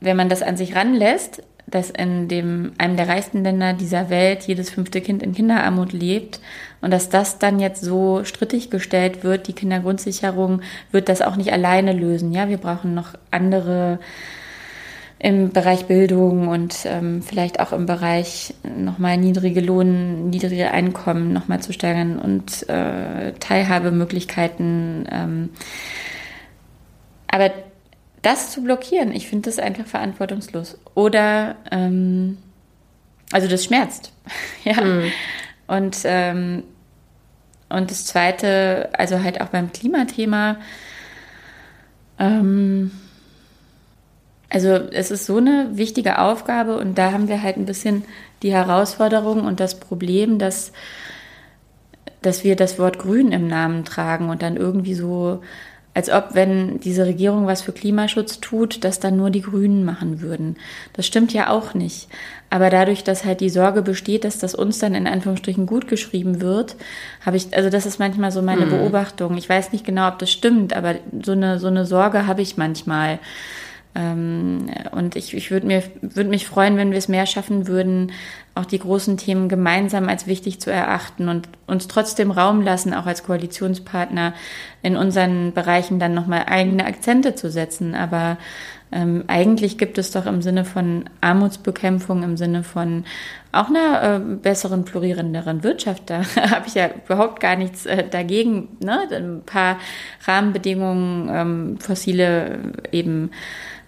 wenn 0.00 0.16
man 0.16 0.28
das 0.28 0.42
an 0.42 0.58
sich 0.58 0.76
ranlässt, 0.76 1.42
dass 1.66 1.88
in 1.88 2.28
dem, 2.28 2.72
einem 2.78 2.96
der 2.96 3.08
reichsten 3.08 3.42
Länder 3.42 3.72
dieser 3.72 4.10
Welt 4.10 4.44
jedes 4.44 4.70
fünfte 4.70 5.00
Kind 5.00 5.22
in 5.22 5.34
Kinderarmut 5.34 5.92
lebt 5.92 6.40
und 6.80 6.90
dass 6.90 7.08
das 7.08 7.38
dann 7.38 7.60
jetzt 7.60 7.82
so 7.82 8.24
strittig 8.24 8.70
gestellt 8.70 9.22
wird, 9.22 9.48
die 9.48 9.52
Kindergrundsicherung 9.52 10.62
wird 10.92 11.08
das 11.08 11.22
auch 11.22 11.36
nicht 11.36 11.52
alleine 11.52 11.92
lösen. 11.92 12.32
Ja, 12.32 12.48
wir 12.48 12.58
brauchen 12.58 12.94
noch 12.94 13.14
andere 13.30 13.98
im 15.18 15.50
Bereich 15.50 15.84
Bildung 15.84 16.48
und 16.48 16.74
ähm, 16.86 17.22
vielleicht 17.22 17.60
auch 17.60 17.72
im 17.72 17.84
Bereich 17.84 18.54
nochmal 18.62 19.18
niedrige 19.18 19.60
Lohn, 19.60 20.30
niedrige 20.30 20.70
Einkommen 20.70 21.34
nochmal 21.34 21.60
zu 21.60 21.74
steigern 21.74 22.18
und 22.18 22.66
äh, 22.70 23.32
Teilhabemöglichkeiten. 23.32 25.06
Ähm, 25.12 25.50
aber 27.30 27.50
das 28.22 28.50
zu 28.50 28.62
blockieren, 28.62 29.12
ich 29.12 29.28
finde 29.28 29.50
das 29.50 29.58
einfach 29.58 29.86
verantwortungslos. 29.86 30.78
Oder, 30.94 31.56
ähm, 31.70 32.38
also 33.30 33.46
das 33.46 33.64
schmerzt. 33.64 34.12
ja. 34.64 34.80
Mhm. 34.80 35.12
Und, 35.66 35.98
ähm, 36.04 36.62
und 37.70 37.90
das 37.90 38.04
Zweite, 38.04 38.90
also 38.92 39.22
halt 39.22 39.40
auch 39.40 39.48
beim 39.48 39.72
Klimathema, 39.72 40.56
ähm, 42.18 42.90
also 44.50 44.68
es 44.70 45.10
ist 45.10 45.26
so 45.26 45.36
eine 45.36 45.68
wichtige 45.72 46.18
Aufgabe 46.18 46.76
und 46.76 46.98
da 46.98 47.12
haben 47.12 47.28
wir 47.28 47.42
halt 47.42 47.56
ein 47.56 47.66
bisschen 47.66 48.04
die 48.42 48.52
Herausforderung 48.52 49.44
und 49.44 49.60
das 49.60 49.78
Problem, 49.78 50.38
dass, 50.38 50.72
dass 52.20 52.42
wir 52.42 52.56
das 52.56 52.78
Wort 52.78 52.98
Grün 52.98 53.32
im 53.32 53.46
Namen 53.46 53.84
tragen 53.84 54.28
und 54.28 54.42
dann 54.42 54.56
irgendwie 54.56 54.94
so 54.94 55.40
als 55.94 56.10
ob, 56.10 56.34
wenn 56.34 56.78
diese 56.80 57.04
Regierung 57.04 57.46
was 57.46 57.62
für 57.62 57.72
Klimaschutz 57.72 58.40
tut, 58.40 58.84
das 58.84 59.00
dann 59.00 59.16
nur 59.16 59.30
die 59.30 59.42
Grünen 59.42 59.84
machen 59.84 60.20
würden. 60.20 60.56
Das 60.92 61.06
stimmt 61.06 61.32
ja 61.32 61.50
auch 61.50 61.74
nicht. 61.74 62.08
Aber 62.52 62.68
dadurch, 62.68 63.04
dass 63.04 63.24
halt 63.24 63.40
die 63.40 63.48
Sorge 63.48 63.80
besteht, 63.80 64.24
dass 64.24 64.38
das 64.38 64.56
uns 64.56 64.80
dann 64.80 64.96
in 64.96 65.06
Anführungsstrichen 65.06 65.66
gut 65.66 65.86
geschrieben 65.86 66.40
wird, 66.40 66.74
habe 67.24 67.36
ich, 67.36 67.56
also 67.56 67.70
das 67.70 67.86
ist 67.86 68.00
manchmal 68.00 68.32
so 68.32 68.42
meine 68.42 68.66
mhm. 68.66 68.70
Beobachtung. 68.70 69.36
Ich 69.36 69.48
weiß 69.48 69.70
nicht 69.70 69.86
genau, 69.86 70.08
ob 70.08 70.18
das 70.18 70.32
stimmt, 70.32 70.74
aber 70.74 70.96
so 71.22 71.32
eine, 71.32 71.60
so 71.60 71.68
eine 71.68 71.86
Sorge 71.86 72.26
habe 72.26 72.42
ich 72.42 72.56
manchmal. 72.56 73.20
Ähm, 73.94 74.66
und 74.92 75.14
ich, 75.14 75.34
ich 75.34 75.50
würde 75.50 75.66
mir 75.66 75.82
würde 76.00 76.28
mich 76.28 76.46
freuen, 76.46 76.76
wenn 76.76 76.90
wir 76.90 76.98
es 76.98 77.08
mehr 77.08 77.26
schaffen 77.26 77.68
würden, 77.68 78.12
auch 78.54 78.64
die 78.64 78.78
großen 78.78 79.16
Themen 79.16 79.48
gemeinsam 79.48 80.08
als 80.08 80.26
wichtig 80.26 80.60
zu 80.60 80.72
erachten 80.72 81.28
und 81.28 81.48
uns 81.66 81.88
trotzdem 81.88 82.30
Raum 82.30 82.62
lassen, 82.62 82.94
auch 82.94 83.06
als 83.06 83.22
Koalitionspartner 83.22 84.34
in 84.82 84.96
unseren 84.96 85.52
Bereichen 85.52 85.98
dann 85.98 86.14
nochmal 86.14 86.44
eigene 86.46 86.84
Akzente 86.84 87.34
zu 87.34 87.50
setzen. 87.50 87.94
Aber 87.94 88.38
ähm, 88.92 89.24
eigentlich 89.28 89.78
gibt 89.78 89.98
es 89.98 90.10
doch 90.10 90.26
im 90.26 90.42
Sinne 90.42 90.64
von 90.64 91.04
Armutsbekämpfung, 91.20 92.22
im 92.22 92.36
Sinne 92.36 92.64
von 92.64 93.04
auch 93.52 93.68
einer 93.68 94.02
äh, 94.02 94.18
besseren, 94.18 94.84
florierenderen 94.84 95.62
Wirtschaft, 95.62 96.10
da 96.10 96.22
habe 96.36 96.66
ich 96.66 96.74
ja 96.74 96.90
überhaupt 97.04 97.40
gar 97.40 97.56
nichts 97.56 97.86
äh, 97.86 98.08
dagegen, 98.08 98.68
ne? 98.80 99.00
ein 99.12 99.42
paar 99.44 99.78
Rahmenbedingungen, 100.26 101.28
ähm, 101.32 101.78
fossile 101.78 102.58
eben 102.90 103.30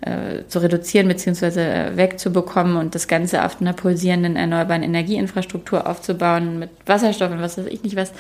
äh, 0.03 0.47
zu 0.49 0.61
reduzieren 0.61 1.09
bzw. 1.09 1.97
wegzubekommen 1.97 2.77
und 2.77 2.95
das 2.95 3.09
Ganze 3.09 3.45
auf 3.45 3.61
einer 3.61 3.73
pulsierenden 3.73 4.37
erneuerbaren 4.37 4.83
Energieinfrastruktur 4.83 5.89
aufzubauen 5.89 6.59
mit 6.59 6.71
Wasserstoff 6.87 7.31
und 7.31 7.41
was 7.41 7.59
weiß 7.59 7.67
ich 7.67 7.83
nicht 7.83 7.97
was. 7.97 8.13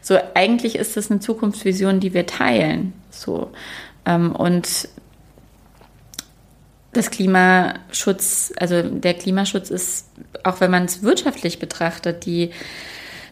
So 0.00 0.18
eigentlich 0.34 0.76
ist 0.76 0.96
das 0.96 1.10
eine 1.10 1.20
Zukunftsvision, 1.20 2.00
die 2.00 2.12
wir 2.12 2.26
teilen. 2.26 2.92
So 3.10 3.50
ähm, 4.04 4.32
und 4.32 4.88
das 6.92 7.10
Klimaschutz, 7.10 8.52
also 8.56 8.82
der 8.82 9.14
Klimaschutz 9.14 9.70
ist, 9.70 10.08
auch 10.44 10.60
wenn 10.60 10.70
man 10.70 10.84
es 10.84 11.02
wirtschaftlich 11.02 11.58
betrachtet, 11.58 12.26
die 12.26 12.50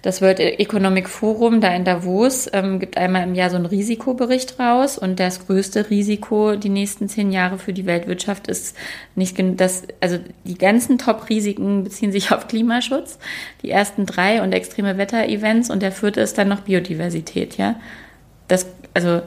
das 0.03 0.23
World 0.23 0.41
Economic 0.41 1.11
Forum 1.11 1.61
da 1.61 1.75
in 1.75 1.85
Davos 1.85 2.49
ähm, 2.55 2.79
gibt 2.79 2.97
einmal 2.97 3.23
im 3.23 3.35
Jahr 3.35 3.51
so 3.51 3.57
einen 3.57 3.67
Risikobericht 3.67 4.59
raus 4.59 4.97
und 4.97 5.21
das 5.21 5.47
größte 5.47 5.91
Risiko 5.91 6.57
die 6.57 6.71
nächsten 6.71 7.09
zehn 7.09 7.31
Jahre 7.31 7.59
für 7.59 7.75
die 7.75 7.85
Weltwirtschaft 7.85 8.49
ist 8.49 8.77
nicht 9.15 9.37
das, 9.61 9.83
also 10.01 10.19
die 10.45 10.57
ganzen 10.57 10.97
Top-Risiken 10.97 11.85
beziehen 11.85 12.13
sich 12.13 12.33
auf 12.33 12.49
Klimaschutz, 12.49 13.19
die 13.63 13.71
ersten 13.71 14.07
drei 14.07 14.43
und 14.43 14.53
extreme 14.53 14.97
Wetterevents 14.97 15.69
und 15.69 15.83
der 15.83 15.93
vierte 15.93 16.23
ist 16.23 16.39
dann 16.39 16.49
noch 16.49 16.61
Biodiversität, 16.61 17.59
ja. 17.59 17.77
Das, 18.49 18.67
also, 18.95 19.21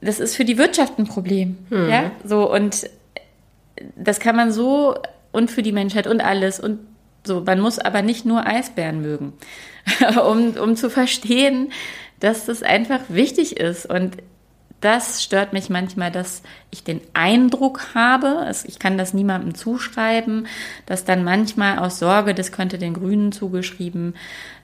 das 0.00 0.20
ist 0.20 0.36
für 0.36 0.44
die 0.44 0.58
Wirtschaft 0.58 0.98
ein 0.98 1.06
Problem, 1.06 1.58
mhm. 1.70 1.88
ja. 1.90 2.12
So 2.24 2.50
und 2.50 2.88
das 3.96 4.20
kann 4.20 4.36
man 4.36 4.52
so 4.52 4.96
und 5.32 5.50
für 5.50 5.62
die 5.62 5.72
Menschheit 5.72 6.06
und 6.06 6.20
alles 6.20 6.60
und 6.60 6.80
so. 7.24 7.40
Man 7.40 7.60
muss 7.60 7.78
aber 7.78 8.02
nicht 8.02 8.24
nur 8.24 8.46
Eisbären 8.46 9.00
mögen, 9.00 9.32
um, 10.24 10.56
um 10.56 10.76
zu 10.76 10.90
verstehen, 10.90 11.72
dass 12.20 12.46
das 12.46 12.62
einfach 12.62 13.00
wichtig 13.08 13.56
ist. 13.58 13.86
Und 13.86 14.18
das 14.80 15.22
stört 15.22 15.52
mich 15.52 15.70
manchmal, 15.70 16.10
dass 16.10 16.42
ich 16.70 16.82
den 16.82 17.00
Eindruck 17.14 17.94
habe, 17.94 18.50
ich 18.64 18.78
kann 18.78 18.98
das 18.98 19.14
niemandem 19.14 19.54
zuschreiben, 19.54 20.46
dass 20.86 21.04
dann 21.04 21.24
manchmal 21.24 21.78
aus 21.78 22.00
Sorge, 22.00 22.34
das 22.34 22.52
könnte 22.52 22.78
den 22.78 22.94
Grünen 22.94 23.32
zugeschrieben 23.32 24.14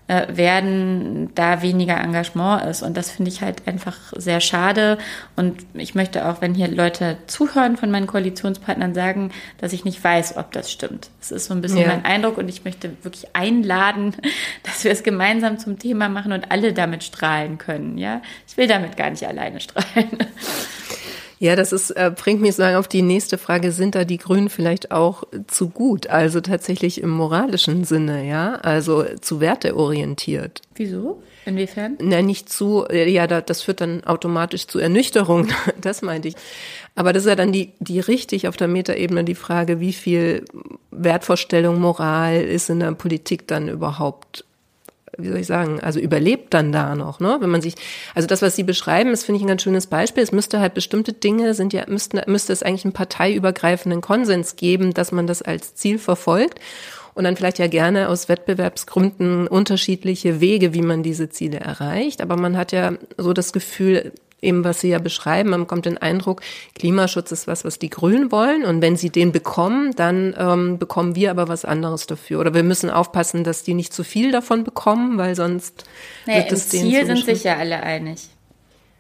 äh, 0.09 0.27
werden, 0.37 1.31
da 1.35 1.63
weniger 1.63 2.01
Engagement 2.01 2.65
ist. 2.65 2.83
Und 2.83 2.97
das 2.97 3.11
finde 3.11 3.31
ich 3.31 3.43
halt 3.43 3.69
einfach 3.69 3.97
sehr 4.17 4.41
schade. 4.41 4.99
Und 5.37 5.67
ich 5.75 5.95
möchte 5.95 6.27
auch, 6.27 6.41
wenn 6.41 6.55
hier 6.55 6.69
Leute 6.69 7.19
zuhören 7.27 7.77
von 7.77 7.91
meinen 7.91 8.07
Koalitionspartnern, 8.07 8.95
sagen, 8.95 9.31
dass 9.59 9.73
ich 9.73 9.85
nicht 9.85 10.03
weiß, 10.03 10.37
ob 10.37 10.51
das 10.53 10.73
stimmt. 10.73 11.11
Das 11.21 11.31
ist 11.31 11.47
so 11.47 11.55
ein 11.55 11.61
bisschen 11.61 11.81
ja. 11.81 11.89
mein 11.89 12.05
Eindruck 12.05 12.39
und 12.39 12.49
ich 12.49 12.65
möchte 12.65 12.91
wirklich 13.03 13.37
einladen, 13.37 14.17
dass 14.63 14.83
wir 14.83 14.91
es 14.91 15.03
gemeinsam 15.03 15.59
zum 15.59 15.79
Thema 15.79 16.09
machen 16.09 16.33
und 16.33 16.51
alle 16.51 16.73
damit 16.73 17.05
strahlen 17.05 17.59
können. 17.59 17.99
Ja, 17.99 18.23
ich 18.49 18.57
will 18.57 18.67
damit 18.67 18.97
gar 18.97 19.11
nicht 19.11 19.27
alleine 19.27 19.61
strahlen. 19.61 20.09
Ja, 21.39 21.55
das 21.55 21.73
ist, 21.73 21.91
äh, 21.91 22.13
bringt 22.15 22.41
mich 22.41 22.53
sozusagen 22.53 22.77
auf 22.77 22.89
die 22.89 23.03
nächste 23.03 23.39
Frage, 23.39 23.71
sind 23.71 23.95
da 23.95 24.05
die 24.05 24.19
Grünen 24.19 24.49
vielleicht 24.49 24.91
auch 24.91 25.25
zu 25.47 25.69
gut? 25.69 26.09
Also 26.09 26.41
tatsächlich 26.41 27.01
im 27.01 27.11
moralischen 27.11 27.85
Sinne, 27.85 28.27
ja? 28.27 28.55
Also 28.57 29.05
zu 29.21 29.41
werteorientiert. 29.41 30.63
Wieso? 30.75 31.23
Inwiefern? 31.47 31.97
Na, 32.01 32.21
nicht 32.21 32.51
zu, 32.51 32.87
ja, 32.91 33.27
das 33.27 33.63
führt 33.63 33.81
dann 33.81 34.05
automatisch 34.05 34.67
zu 34.67 34.79
Ernüchterung, 34.79 35.49
das 35.81 36.03
meinte 36.03 36.29
ich. 36.29 36.35
Aber 36.95 37.13
das 37.13 37.23
ist 37.23 37.29
ja 37.29 37.37
dann 37.37 37.53
die, 37.53 37.73
die 37.79 38.01
richtig 38.01 38.49
auf 38.49 38.57
der 38.57 38.69
Metaebene 38.69 39.25
die 39.25 39.35
Frage, 39.35 39.81
wie 39.81 39.93
viel 39.93 40.45
Wertvorstellung, 40.91 41.81
Moral 41.81 42.43
ist 42.43 42.69
in 42.69 42.81
der 42.81 42.93
Politik 42.93 43.47
dann 43.47 43.69
überhaupt 43.69 44.45
wie 45.19 45.29
soll 45.29 45.39
ich 45.39 45.47
sagen, 45.47 45.81
also 45.81 45.99
überlebt 45.99 46.55
dann 46.55 46.73
da 46.73 46.95
noch, 46.95 47.19
ne? 47.19 47.39
Wenn 47.41 47.51
man 47.51 47.61
sich, 47.61 47.75
also 48.15 48.29
das, 48.29 48.41
was 48.41 48.55
Sie 48.55 48.63
beschreiben, 48.63 49.11
ist, 49.11 49.25
finde 49.25 49.39
ich, 49.39 49.45
ein 49.45 49.49
ganz 49.49 49.63
schönes 49.63 49.89
Beispiel. 49.89 50.23
Es 50.23 50.33
müsste 50.33 50.61
halt 50.61 50.75
bestimmte 50.75 51.13
Dinge 51.13 51.55
sind 51.55 51.73
ja, 51.73 51.85
müssten, 51.89 52.21
müsste 52.31 52.53
es 52.53 52.63
eigentlich 52.63 52.85
einen 52.85 52.95
parteiübergreifenden 52.95 54.01
Konsens 54.01 54.57
geben, 54.57 54.95
dass 54.95 55.11
man 55.11 55.27
das 55.27 55.43
als 55.43 55.75
Ziel 55.75 55.99
verfolgt 55.99 56.61
und 57.15 57.25
dann 57.25 57.37
vielleicht 57.37 57.59
ja 57.59 57.67
gerne 57.67 58.09
aus 58.09 58.29
Wettbewerbsgründen 58.29 59.49
unterschiedliche 59.49 60.41
Wege, 60.41 60.73
wie 60.73 60.83
man 60.83 61.03
diese 61.03 61.29
Ziele 61.29 61.59
erreicht. 61.59 62.23
Aber 62.23 62.37
man 62.37 62.57
hat 62.57 62.71
ja 62.71 62.93
so 63.17 63.33
das 63.33 63.53
Gefühl, 63.53 64.13
eben 64.41 64.65
was 64.65 64.81
Sie 64.81 64.89
ja 64.89 64.99
beschreiben, 64.99 65.51
man 65.51 65.61
bekommt 65.61 65.87
den 65.87 65.99
Eindruck, 65.99 66.43
Klimaschutz 66.75 67.33
ist 67.33 67.47
was, 67.47 67.65
was 67.65 67.79
die 67.79 67.91
Grünen 67.91 68.31
wollen 68.31 68.65
und 68.65 68.83
wenn 68.83 68.97
sie 68.97 69.11
den 69.11 69.33
bekommen, 69.33 69.95
dann 69.97 70.35
ähm, 70.39 70.79
bekommen 70.79 71.15
wir 71.15 71.31
aber 71.31 71.49
was 71.49 71.65
anderes 71.65 72.07
dafür. 72.07 72.41
Oder 72.41 72.55
wir 72.55 72.63
müssen 72.63 72.91
aufpassen, 72.91 73.45
dass 73.45 73.63
die 73.63 73.75
nicht 73.75 73.93
zu 73.93 74.05
viel 74.05 74.33
davon 74.33 74.65
bekommen, 74.65 75.19
weil 75.19 75.35
sonst 75.35 75.85
naja, 76.27 76.41
wird 76.41 76.53
es 76.53 76.69
denen 76.69 76.91
Ziel 76.91 77.07
sind 77.07 77.25
sich 77.25 77.45
ja 77.45 77.57
alle 77.57 77.83
einig. 77.83 78.29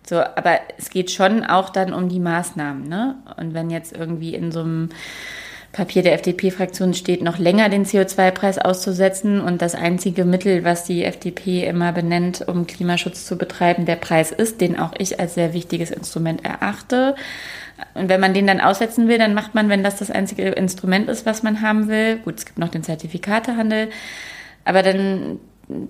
So, 0.09 0.16
aber 0.16 0.61
es 0.79 0.88
geht 0.88 1.11
schon 1.11 1.44
auch 1.44 1.68
dann 1.68 1.92
um 1.92 2.09
die 2.09 2.20
Maßnahmen, 2.20 2.88
ne? 2.88 3.16
Und 3.37 3.53
wenn 3.53 3.68
jetzt 3.68 3.92
irgendwie 3.92 4.35
in 4.35 4.51
so 4.53 4.61
einem 4.61 4.88
Papier 5.72 6.02
der 6.02 6.14
FDP-Fraktion 6.14 6.94
steht, 6.94 7.22
noch 7.22 7.38
länger 7.38 7.68
den 7.68 7.85
CO2-Preis 7.85 8.59
auszusetzen. 8.59 9.40
Und 9.40 9.62
das 9.62 9.74
einzige 9.74 10.24
Mittel, 10.24 10.64
was 10.64 10.85
die 10.85 11.04
FDP 11.04 11.64
immer 11.66 11.92
benennt, 11.92 12.44
um 12.46 12.66
Klimaschutz 12.66 13.26
zu 13.26 13.37
betreiben, 13.37 13.85
der 13.85 13.96
Preis 13.96 14.33
ist, 14.33 14.61
den 14.61 14.78
auch 14.78 14.92
ich 14.98 15.20
als 15.20 15.35
sehr 15.35 15.52
wichtiges 15.52 15.90
Instrument 15.90 16.44
erachte. 16.44 17.14
Und 17.94 18.09
wenn 18.09 18.20
man 18.20 18.35
den 18.35 18.46
dann 18.46 18.61
aussetzen 18.61 19.09
will, 19.09 19.18
dann 19.18 19.35
macht 19.35 19.54
man, 19.54 19.68
wenn 19.68 19.85
das 19.85 19.96
das 19.96 20.11
einzige 20.11 20.48
Instrument 20.48 21.09
ist, 21.09 21.26
was 21.26 21.42
man 21.42 21.61
haben 21.62 21.88
will, 21.88 22.16
gut, 22.18 22.38
es 22.38 22.46
gibt 22.46 22.59
noch 22.59 22.68
den 22.68 22.83
Zertifikatehandel, 22.83 23.90
aber 24.64 24.83
dann 24.83 25.38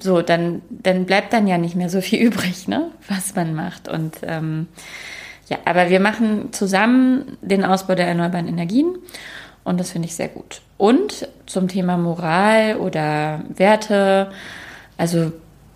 so, 0.00 0.22
dann, 0.22 0.62
dann 0.70 1.06
bleibt 1.06 1.32
dann 1.32 1.46
ja 1.46 1.56
nicht 1.56 1.76
mehr 1.76 1.88
so 1.88 2.00
viel 2.00 2.20
übrig, 2.26 2.68
ne, 2.68 2.90
was 3.08 3.34
man 3.34 3.54
macht. 3.54 3.88
Und 3.88 4.16
ähm, 4.22 4.66
ja, 5.48 5.58
aber 5.64 5.88
wir 5.88 6.00
machen 6.00 6.52
zusammen 6.52 7.38
den 7.40 7.64
Ausbau 7.64 7.94
der 7.94 8.06
erneuerbaren 8.06 8.48
Energien. 8.48 8.96
Und 9.68 9.78
das 9.78 9.90
finde 9.90 10.08
ich 10.08 10.14
sehr 10.14 10.28
gut. 10.28 10.62
Und 10.78 11.28
zum 11.46 11.68
Thema 11.68 11.98
Moral 11.98 12.76
oder 12.76 13.42
Werte, 13.54 14.30
also 14.96 15.32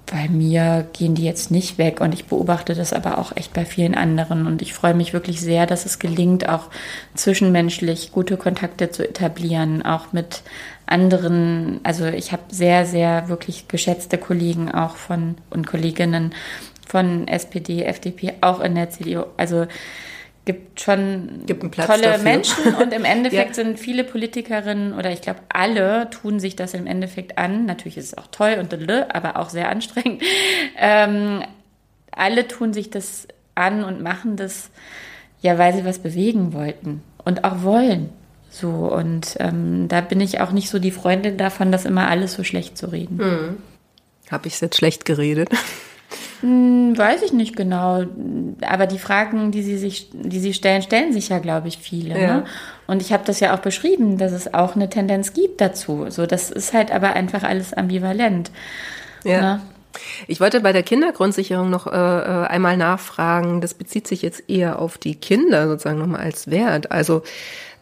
bei 0.07 0.29
mir 0.29 0.87
gehen 0.93 1.15
die 1.15 1.25
jetzt 1.25 1.51
nicht 1.51 1.79
weg 1.79 2.01
und 2.01 2.13
ich 2.13 2.27
beobachte 2.27 2.75
das 2.75 2.93
aber 2.93 3.19
auch 3.19 3.37
echt 3.37 3.53
bei 3.53 3.65
vielen 3.65 3.95
anderen 3.95 4.47
und 4.47 4.61
ich 4.63 4.75
freue 4.75 4.95
mich 4.95 5.13
wirklich 5.13 5.41
sehr, 5.41 5.67
dass 5.67 5.87
es 5.87 5.99
gelingt, 5.99 6.49
auch 6.49 6.69
zwischenmenschlich 7.15 8.13
gute 8.13 8.37
Kontakte 8.37 8.91
zu 8.91 9.09
etablieren, 9.09 9.83
auch 9.85 10.13
mit 10.13 10.43
anderen. 10.87 11.81
Also 11.83 12.07
ich 12.07 12.33
habe 12.33 12.43
sehr, 12.49 12.85
sehr 12.85 13.29
wirklich 13.29 13.69
geschätzte 13.69 14.19
Kollegen 14.19 14.71
auch 14.71 14.97
von 14.97 15.37
und 15.51 15.67
Kolleginnen 15.67 16.35
von 16.87 17.29
SPD, 17.29 17.85
FDP, 17.85 18.35
auch 18.41 18.61
in 18.61 18.75
der 18.75 18.91
CDU. 18.91 19.25
Also 19.37 19.67
gibt 20.45 20.81
schon 20.81 21.43
gibt 21.47 21.63
tolle 21.77 22.03
dafür. 22.03 22.25
Menschen 22.25 22.75
und 22.75 22.93
im 22.93 23.05
Endeffekt 23.07 23.57
ja. 23.57 23.65
sind 23.65 23.79
viele 23.79 24.05
Politikerinnen 24.05 24.93
oder 24.93 25.13
ich 25.13 25.21
glaube 25.21 25.41
alle 25.49 26.11
tun 26.11 26.41
sich 26.41 26.57
das 26.57 26.75
im 26.75 26.87
Endeffekt 26.87 27.39
an. 27.39 27.65
Natürlich 27.67 27.97
ist 27.97 28.07
es 28.07 28.19
auch 28.19 28.27
toll 28.29 28.57
und 28.59 28.73
aber 29.15 29.37
auch 29.37 29.51
sehr 29.51 29.69
anstrengend. 29.69 30.23
Ähm, 30.85 31.45
alle 32.11 32.49
tun 32.49 32.73
sich 32.73 32.91
das 32.91 33.29
an 33.55 33.85
und 33.85 34.03
machen 34.03 34.37
das 34.37 34.71
ja, 35.43 35.59
weil 35.59 35.75
sie 35.75 35.85
was 35.85 35.99
bewegen 35.99 36.53
wollten 36.53 37.03
und 37.25 37.45
auch 37.45 37.63
wollen. 37.63 38.11
So 38.51 38.69
und 38.69 39.37
ähm, 39.39 39.89
da 39.89 40.01
bin 40.01 40.21
ich 40.21 40.41
auch 40.41 40.53
nicht 40.53 40.69
so 40.69 40.79
die 40.79 40.91
Freundin 40.91 41.37
davon, 41.37 41.73
das 41.73 41.85
immer 41.85 42.09
alles 42.09 42.35
so 42.35 42.45
schlecht 42.45 42.77
zu 42.77 42.91
reden. 42.91 43.19
Hm. 43.19 43.57
Habe 44.31 44.49
ich 44.49 44.55
es 44.55 44.61
jetzt 44.61 44.77
schlecht 44.77 45.05
geredet? 45.05 45.51
Hm, 46.43 46.99
weiß 46.99 47.23
ich 47.23 47.33
nicht 47.33 47.57
genau. 47.57 48.05
Aber 48.63 48.87
die 48.87 48.99
Fragen, 48.99 49.53
die 49.53 49.63
sie 49.63 49.79
sich, 49.79 50.11
die 50.13 50.41
sie 50.41 50.53
stellen, 50.53 50.83
stellen 50.83 51.13
sich 51.13 51.29
ja, 51.29 51.39
glaube 51.39 51.69
ich, 51.69 51.79
viele. 51.79 52.21
Ja. 52.21 52.37
Ne? 52.37 52.45
Und 52.89 53.01
ich 53.01 53.13
habe 53.13 53.23
das 53.25 53.41
ja 53.41 53.55
auch 53.55 53.61
beschrieben, 53.61 54.19
dass 54.19 54.33
es 54.33 54.53
auch 54.53 54.75
eine 54.75 54.91
Tendenz 54.91 55.33
gibt 55.33 55.61
dazu. 55.61 56.07
So, 56.09 56.27
das 56.27 56.51
ist 56.51 56.73
halt 56.75 56.91
aber 56.91 57.15
einfach 57.15 57.45
alles 57.45 57.73
ambivalent. 57.73 58.51
Ja. 59.25 59.41
Ne? 59.41 59.61
Ich 60.27 60.41
wollte 60.41 60.61
bei 60.61 60.73
der 60.73 60.83
Kindergrundsicherung 60.83 61.71
noch 61.71 61.87
äh, 61.87 61.91
äh, 61.91 62.47
einmal 62.47 62.77
nachfragen. 62.77 63.61
Das 63.61 63.75
bezieht 63.75 64.09
sich 64.09 64.23
jetzt 64.23 64.49
eher 64.49 64.81
auf 64.81 64.99
die 64.99 65.15
Kinder 65.15 65.69
sozusagen 65.69 65.99
nochmal 65.99 66.23
als 66.23 66.51
Wert. 66.51 66.91
Also 66.91 67.23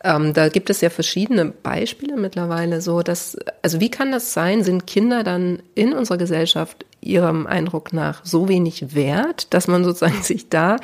ähm, 0.03 0.35
da 0.35 0.49
gibt 0.49 0.70
es 0.70 0.81
ja 0.81 0.90
verschiedene 0.90 1.46
Beispiele 1.46 2.16
mittlerweile 2.16 2.81
so, 2.81 3.03
dass, 3.03 3.37
also 3.62 3.81
wie 3.81 3.90
kann 3.90 4.12
das 4.12 4.33
sein? 4.33 4.64
Sind 4.64 4.87
Kinder 4.87 5.25
dann 5.25 5.62
in 5.75 5.92
unserer 5.92 6.18
Gesellschaft 6.18 6.85
Ihrem 7.00 7.46
Eindruck 7.46 7.92
nach 7.92 8.24
so 8.24 8.48
wenig 8.48 8.94
wert, 8.94 9.52
dass 9.54 9.68
man 9.68 9.84
sozusagen 9.84 10.22
sich 10.22 10.48
da, 10.48 10.76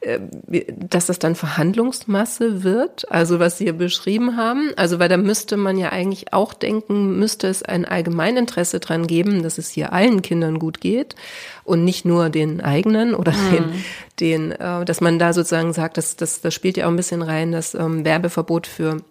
äh, 0.00 0.20
dass 0.68 1.06
das 1.06 1.18
dann 1.18 1.34
Verhandlungsmasse 1.34 2.62
wird? 2.62 3.10
Also 3.10 3.40
was 3.40 3.58
Sie 3.58 3.66
ja 3.66 3.72
beschrieben 3.72 4.36
haben. 4.36 4.72
Also 4.76 4.98
weil 4.98 5.08
da 5.08 5.16
müsste 5.16 5.56
man 5.56 5.76
ja 5.78 5.90
eigentlich 5.90 6.32
auch 6.32 6.54
denken, 6.54 7.18
müsste 7.18 7.48
es 7.48 7.62
ein 7.62 7.84
Allgemeininteresse 7.84 8.80
dran 8.80 9.06
geben, 9.06 9.42
dass 9.42 9.58
es 9.58 9.70
hier 9.70 9.92
allen 9.92 10.22
Kindern 10.22 10.58
gut 10.58 10.80
geht 10.80 11.16
und 11.64 11.84
nicht 11.84 12.04
nur 12.04 12.30
den 12.30 12.60
eigenen 12.60 13.14
oder 13.14 13.32
mhm. 13.32 13.50
den, 13.50 13.84
den, 14.20 14.52
äh, 14.52 14.84
dass 14.84 15.00
man 15.00 15.18
da 15.18 15.32
sozusagen 15.32 15.72
sagt, 15.72 15.96
das, 15.96 16.16
das, 16.16 16.40
das 16.40 16.54
spielt 16.54 16.76
ja 16.76 16.86
auch 16.86 16.90
ein 16.90 16.96
bisschen 16.96 17.22
rein, 17.22 17.52
das 17.52 17.74
ähm, 17.74 18.04
Werbeverbot 18.04 18.66
für 18.66 19.02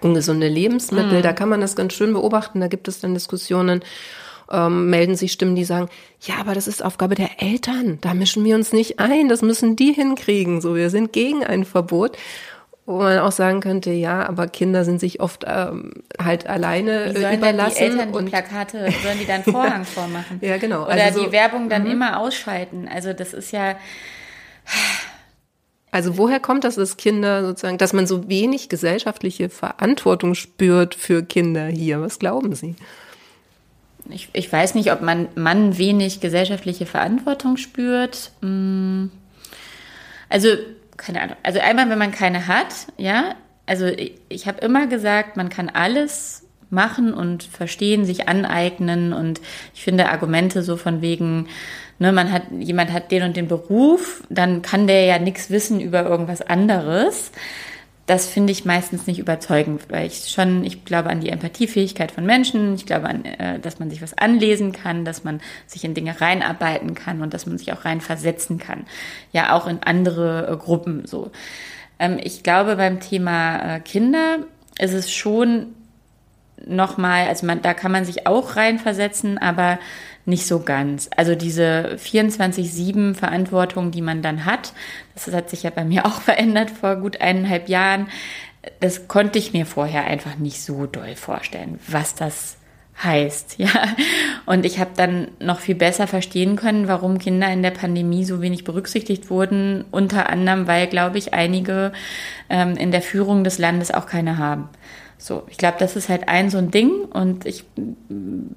ungesunde 0.00 0.48
Lebensmittel. 0.48 1.18
Mhm. 1.18 1.22
Da 1.22 1.32
kann 1.32 1.48
man 1.48 1.60
das 1.60 1.76
ganz 1.76 1.92
schön 1.92 2.12
beobachten. 2.12 2.60
Da 2.60 2.68
gibt 2.68 2.88
es 2.88 3.00
dann 3.00 3.14
Diskussionen 3.14 3.82
ähm, 4.52 4.90
melden 4.90 5.16
sich 5.16 5.32
Stimmen, 5.32 5.56
die 5.56 5.64
sagen, 5.64 5.88
ja, 6.20 6.36
aber 6.38 6.54
das 6.54 6.68
ist 6.68 6.84
Aufgabe 6.84 7.14
der 7.14 7.42
Eltern, 7.42 7.98
da 8.00 8.14
mischen 8.14 8.44
wir 8.44 8.54
uns 8.54 8.72
nicht 8.72 9.00
ein, 9.00 9.28
das 9.28 9.42
müssen 9.42 9.76
die 9.76 9.92
hinkriegen, 9.92 10.60
so 10.60 10.76
wir 10.76 10.90
sind 10.90 11.12
gegen 11.12 11.44
ein 11.44 11.64
Verbot. 11.64 12.16
Wo 12.84 12.98
man 12.98 13.20
auch 13.20 13.30
sagen 13.30 13.60
könnte, 13.60 13.92
ja, 13.92 14.28
aber 14.28 14.48
Kinder 14.48 14.84
sind 14.84 14.98
sich 14.98 15.20
oft 15.20 15.44
ähm, 15.46 16.02
halt 16.20 16.48
alleine 16.48 17.14
Wie 17.14 17.20
sollen 17.20 17.38
überlassen. 17.38 17.76
Denn 17.78 17.92
die 17.92 17.98
Eltern 18.00 18.14
und 18.14 18.24
die 18.24 18.30
Plakate, 18.30 18.78
sollen 19.04 19.18
die 19.20 19.26
dann 19.26 19.44
Vorhang 19.44 19.84
vormachen? 19.84 20.40
Ja, 20.40 20.56
genau. 20.56 20.86
Oder 20.86 21.04
also 21.04 21.20
so, 21.20 21.26
die 21.26 21.32
Werbung 21.32 21.68
dann 21.68 21.86
-hmm. 21.86 21.92
immer 21.92 22.18
ausschalten. 22.18 22.88
Also 22.92 23.12
das 23.12 23.34
ist 23.34 23.52
ja. 23.52 23.76
Also 25.92 26.18
woher 26.18 26.40
kommt 26.40 26.64
das, 26.64 26.74
dass 26.74 26.96
Kinder 26.96 27.44
sozusagen, 27.44 27.78
dass 27.78 27.92
man 27.92 28.08
so 28.08 28.28
wenig 28.28 28.68
gesellschaftliche 28.68 29.48
Verantwortung 29.48 30.34
spürt 30.34 30.96
für 30.96 31.22
Kinder 31.22 31.66
hier? 31.66 32.00
Was 32.00 32.18
glauben 32.18 32.56
Sie? 32.56 32.74
Ich, 34.10 34.28
ich 34.32 34.52
weiß 34.52 34.74
nicht, 34.74 34.92
ob 34.92 35.02
man, 35.02 35.28
man 35.34 35.78
wenig 35.78 36.20
gesellschaftliche 36.20 36.86
Verantwortung 36.86 37.56
spürt. 37.56 38.32
Hm. 38.40 39.10
Also, 40.28 40.48
keine 40.96 41.22
Ahnung. 41.22 41.36
Also 41.42 41.60
einmal, 41.60 41.88
wenn 41.90 41.98
man 41.98 42.12
keine 42.12 42.46
hat, 42.46 42.74
ja, 42.96 43.34
also 43.66 43.86
ich, 43.86 44.14
ich 44.28 44.46
habe 44.46 44.60
immer 44.60 44.86
gesagt, 44.86 45.36
man 45.36 45.48
kann 45.48 45.68
alles 45.68 46.46
machen 46.70 47.12
und 47.12 47.42
verstehen, 47.42 48.04
sich 48.04 48.28
aneignen 48.28 49.12
und 49.12 49.40
ich 49.74 49.82
finde 49.82 50.08
Argumente 50.08 50.62
so 50.62 50.76
von 50.76 51.02
wegen, 51.02 51.48
ne, 51.98 52.12
man 52.12 52.32
hat, 52.32 52.44
jemand 52.58 52.92
hat 52.92 53.10
den 53.10 53.24
und 53.24 53.36
den 53.36 53.46
Beruf, 53.46 54.22
dann 54.30 54.62
kann 54.62 54.86
der 54.86 55.04
ja 55.04 55.18
nichts 55.18 55.50
wissen 55.50 55.80
über 55.80 56.04
irgendwas 56.04 56.40
anderes 56.40 57.30
das 58.06 58.26
finde 58.26 58.52
ich 58.52 58.64
meistens 58.64 59.06
nicht 59.06 59.20
überzeugend, 59.20 59.82
weil 59.88 60.06
ich 60.06 60.28
schon, 60.28 60.64
ich 60.64 60.84
glaube 60.84 61.08
an 61.08 61.20
die 61.20 61.28
Empathiefähigkeit 61.28 62.10
von 62.10 62.26
Menschen, 62.26 62.74
ich 62.74 62.84
glaube 62.84 63.08
an, 63.08 63.24
äh, 63.24 63.60
dass 63.60 63.78
man 63.78 63.90
sich 63.90 64.02
was 64.02 64.16
anlesen 64.18 64.72
kann, 64.72 65.04
dass 65.04 65.22
man 65.22 65.40
sich 65.66 65.84
in 65.84 65.94
Dinge 65.94 66.20
reinarbeiten 66.20 66.94
kann 66.94 67.22
und 67.22 67.32
dass 67.32 67.46
man 67.46 67.58
sich 67.58 67.72
auch 67.72 67.84
reinversetzen 67.84 68.58
kann. 68.58 68.86
Ja, 69.32 69.54
auch 69.54 69.68
in 69.68 69.82
andere 69.84 70.48
äh, 70.48 70.56
Gruppen 70.56 71.06
so. 71.06 71.30
Ähm, 72.00 72.18
ich 72.20 72.42
glaube 72.42 72.76
beim 72.76 72.98
Thema 72.98 73.76
äh, 73.76 73.80
Kinder 73.80 74.38
ist 74.78 74.94
es 74.94 75.12
schon 75.12 75.74
nochmal, 76.66 77.28
also 77.28 77.46
man, 77.46 77.62
da 77.62 77.74
kann 77.74 77.92
man 77.92 78.04
sich 78.04 78.26
auch 78.26 78.56
reinversetzen, 78.56 79.38
aber 79.38 79.78
nicht 80.24 80.46
so 80.46 80.60
ganz. 80.60 81.10
Also 81.16 81.34
diese 81.34 81.96
24-7 81.98 83.14
Verantwortung, 83.14 83.90
die 83.90 84.02
man 84.02 84.22
dann 84.22 84.44
hat, 84.44 84.72
das 85.14 85.32
hat 85.32 85.50
sich 85.50 85.62
ja 85.62 85.70
bei 85.70 85.84
mir 85.84 86.06
auch 86.06 86.20
verändert 86.22 86.70
vor 86.70 86.96
gut 86.96 87.20
eineinhalb 87.20 87.68
Jahren. 87.68 88.08
Das 88.80 89.08
konnte 89.08 89.38
ich 89.38 89.52
mir 89.52 89.66
vorher 89.66 90.04
einfach 90.04 90.36
nicht 90.36 90.62
so 90.62 90.86
doll 90.86 91.16
vorstellen, 91.16 91.80
was 91.88 92.14
das 92.14 92.56
heißt, 93.02 93.54
ja. 93.58 93.68
Und 94.46 94.64
ich 94.64 94.78
habe 94.78 94.90
dann 94.96 95.28
noch 95.40 95.60
viel 95.60 95.74
besser 95.74 96.06
verstehen 96.06 96.56
können, 96.56 96.88
warum 96.88 97.18
Kinder 97.18 97.52
in 97.52 97.62
der 97.62 97.70
Pandemie 97.70 98.24
so 98.24 98.42
wenig 98.42 98.64
berücksichtigt 98.64 99.30
wurden. 99.30 99.84
Unter 99.90 100.30
anderem, 100.30 100.66
weil, 100.66 100.86
glaube 100.86 101.18
ich, 101.18 101.34
einige 101.34 101.92
ähm, 102.48 102.76
in 102.76 102.90
der 102.90 103.02
Führung 103.02 103.44
des 103.44 103.58
Landes 103.58 103.92
auch 103.92 104.06
keine 104.06 104.38
haben. 104.38 104.68
So, 105.24 105.44
ich 105.46 105.56
glaube, 105.56 105.76
das 105.78 105.94
ist 105.94 106.08
halt 106.08 106.28
ein 106.28 106.50
so 106.50 106.58
ein 106.58 106.72
Ding 106.72 107.04
und 107.04 107.46
ich 107.46 107.64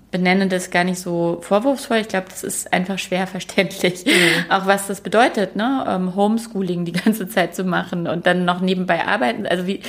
benenne 0.09 0.47
das 0.47 0.71
gar 0.71 0.83
nicht 0.83 0.97
so 0.97 1.37
vorwurfsvoll. 1.41 1.97
Ich 1.97 2.07
glaube, 2.07 2.25
das 2.27 2.43
ist 2.43 2.73
einfach 2.73 2.97
schwer 2.97 3.27
verständlich, 3.27 4.03
mhm. 4.03 4.49
auch 4.49 4.65
was 4.65 4.87
das 4.87 5.01
bedeutet, 5.01 5.55
ne? 5.55 5.85
Um, 5.87 6.15
Homeschooling 6.15 6.83
die 6.83 6.91
ganze 6.91 7.29
Zeit 7.29 7.53
zu 7.53 7.65
machen 7.65 8.07
und 8.07 8.25
dann 8.25 8.45
noch 8.45 8.61
nebenbei 8.61 9.05
arbeiten. 9.05 9.45
Also 9.45 9.67
wie, 9.67 9.81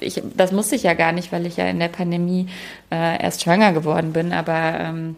ich, 0.00 0.20
das 0.36 0.50
musste 0.50 0.74
ich 0.74 0.82
ja 0.82 0.94
gar 0.94 1.12
nicht, 1.12 1.30
weil 1.30 1.46
ich 1.46 1.56
ja 1.56 1.68
in 1.68 1.78
der 1.78 1.86
Pandemie 1.86 2.48
äh, 2.90 3.22
erst 3.22 3.42
schwanger 3.42 3.72
geworden 3.72 4.12
bin. 4.12 4.32
Aber 4.32 4.80
ähm, 4.80 5.14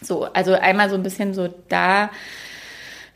so, 0.00 0.24
also 0.32 0.54
einmal 0.54 0.88
so 0.88 0.94
ein 0.94 1.02
bisschen 1.02 1.34
so 1.34 1.52
da 1.68 2.08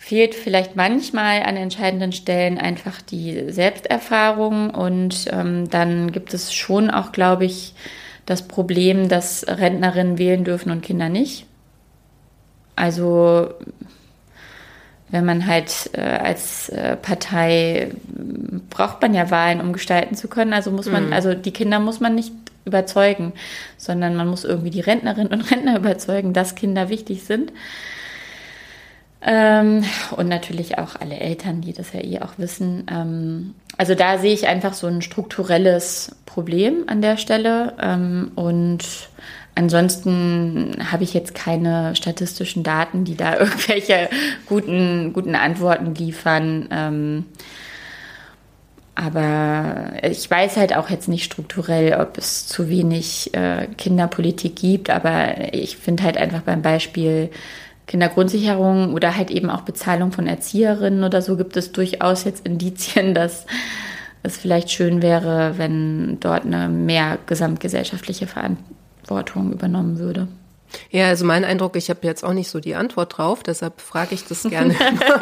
fehlt 0.06 0.36
vielleicht 0.36 0.76
manchmal 0.76 1.42
an 1.42 1.56
entscheidenden 1.56 2.12
Stellen 2.12 2.58
einfach 2.58 3.02
die 3.02 3.50
Selbsterfahrung 3.50 4.70
und 4.70 5.24
ähm, 5.32 5.68
dann 5.68 6.12
gibt 6.12 6.32
es 6.32 6.54
schon 6.54 6.92
auch, 6.92 7.10
glaube 7.10 7.44
ich, 7.44 7.74
das 8.24 8.46
Problem, 8.46 9.08
dass 9.08 9.44
Rentnerinnen 9.48 10.16
wählen 10.16 10.44
dürfen 10.44 10.70
und 10.70 10.82
Kinder 10.82 11.08
nicht. 11.08 11.46
Also 12.76 13.52
wenn 15.08 15.24
man 15.24 15.44
halt 15.44 15.90
äh, 15.94 16.02
als 16.02 16.68
äh, 16.68 16.94
Partei 16.94 17.90
braucht 18.70 19.02
man 19.02 19.12
ja 19.12 19.32
Wahlen, 19.32 19.60
um 19.60 19.72
gestalten 19.72 20.14
zu 20.14 20.28
können. 20.28 20.52
Also 20.52 20.70
muss 20.70 20.86
man, 20.86 21.08
mhm. 21.08 21.14
also 21.14 21.34
die 21.34 21.52
Kinder 21.52 21.80
muss 21.80 21.98
man 21.98 22.14
nicht 22.14 22.32
überzeugen, 22.64 23.32
sondern 23.76 24.14
man 24.14 24.28
muss 24.28 24.44
irgendwie 24.44 24.70
die 24.70 24.82
Rentnerinnen 24.82 25.32
und 25.32 25.50
Rentner 25.50 25.76
überzeugen, 25.80 26.32
dass 26.32 26.54
Kinder 26.54 26.90
wichtig 26.90 27.24
sind. 27.24 27.50
Ähm, 29.28 29.82
und 30.16 30.28
natürlich 30.28 30.78
auch 30.78 30.94
alle 31.00 31.18
Eltern, 31.18 31.60
die 31.60 31.72
das 31.72 31.92
ja 31.92 32.00
eh 32.00 32.20
auch 32.20 32.38
wissen. 32.38 32.86
Ähm, 32.88 33.54
also 33.76 33.96
da 33.96 34.18
sehe 34.18 34.32
ich 34.32 34.46
einfach 34.46 34.72
so 34.72 34.86
ein 34.86 35.02
strukturelles 35.02 36.14
Problem 36.26 36.84
an 36.86 37.02
der 37.02 37.16
Stelle. 37.16 37.74
Ähm, 37.82 38.30
und 38.36 38.84
ansonsten 39.56 40.76
habe 40.92 41.02
ich 41.02 41.12
jetzt 41.12 41.34
keine 41.34 41.96
statistischen 41.96 42.62
Daten, 42.62 43.04
die 43.04 43.16
da 43.16 43.36
irgendwelche 43.38 44.08
guten, 44.46 45.12
guten 45.12 45.34
Antworten 45.34 45.96
liefern. 45.96 46.68
Ähm, 46.70 47.24
aber 48.94 49.92
ich 50.02 50.30
weiß 50.30 50.56
halt 50.56 50.74
auch 50.74 50.88
jetzt 50.88 51.08
nicht 51.08 51.24
strukturell, 51.24 52.00
ob 52.00 52.16
es 52.16 52.46
zu 52.46 52.68
wenig 52.68 53.34
äh, 53.34 53.66
Kinderpolitik 53.76 54.54
gibt. 54.54 54.88
Aber 54.88 55.52
ich 55.52 55.76
finde 55.76 56.04
halt 56.04 56.16
einfach 56.16 56.42
beim 56.42 56.62
Beispiel 56.62 57.30
Kindergrundsicherung 57.86 58.94
oder 58.94 59.16
halt 59.16 59.30
eben 59.30 59.50
auch 59.50 59.62
Bezahlung 59.62 60.12
von 60.12 60.26
Erzieherinnen 60.26 61.04
oder 61.04 61.22
so 61.22 61.36
gibt 61.36 61.56
es 61.56 61.72
durchaus 61.72 62.24
jetzt 62.24 62.46
Indizien, 62.46 63.14
dass 63.14 63.46
es 64.22 64.36
vielleicht 64.36 64.70
schön 64.70 65.02
wäre, 65.02 65.54
wenn 65.56 66.18
dort 66.20 66.44
eine 66.44 66.68
mehr 66.68 67.18
gesamtgesellschaftliche 67.26 68.26
Verantwortung 68.26 69.52
übernommen 69.52 69.98
würde. 69.98 70.28
Ja, 70.90 71.08
also 71.08 71.24
mein 71.24 71.44
Eindruck, 71.44 71.76
ich 71.76 71.90
habe 71.90 72.00
jetzt 72.02 72.24
auch 72.24 72.32
nicht 72.32 72.48
so 72.48 72.60
die 72.60 72.74
Antwort 72.74 73.18
drauf, 73.18 73.42
deshalb 73.42 73.80
frage 73.80 74.14
ich 74.14 74.24
das 74.24 74.42
gerne, 74.42 74.74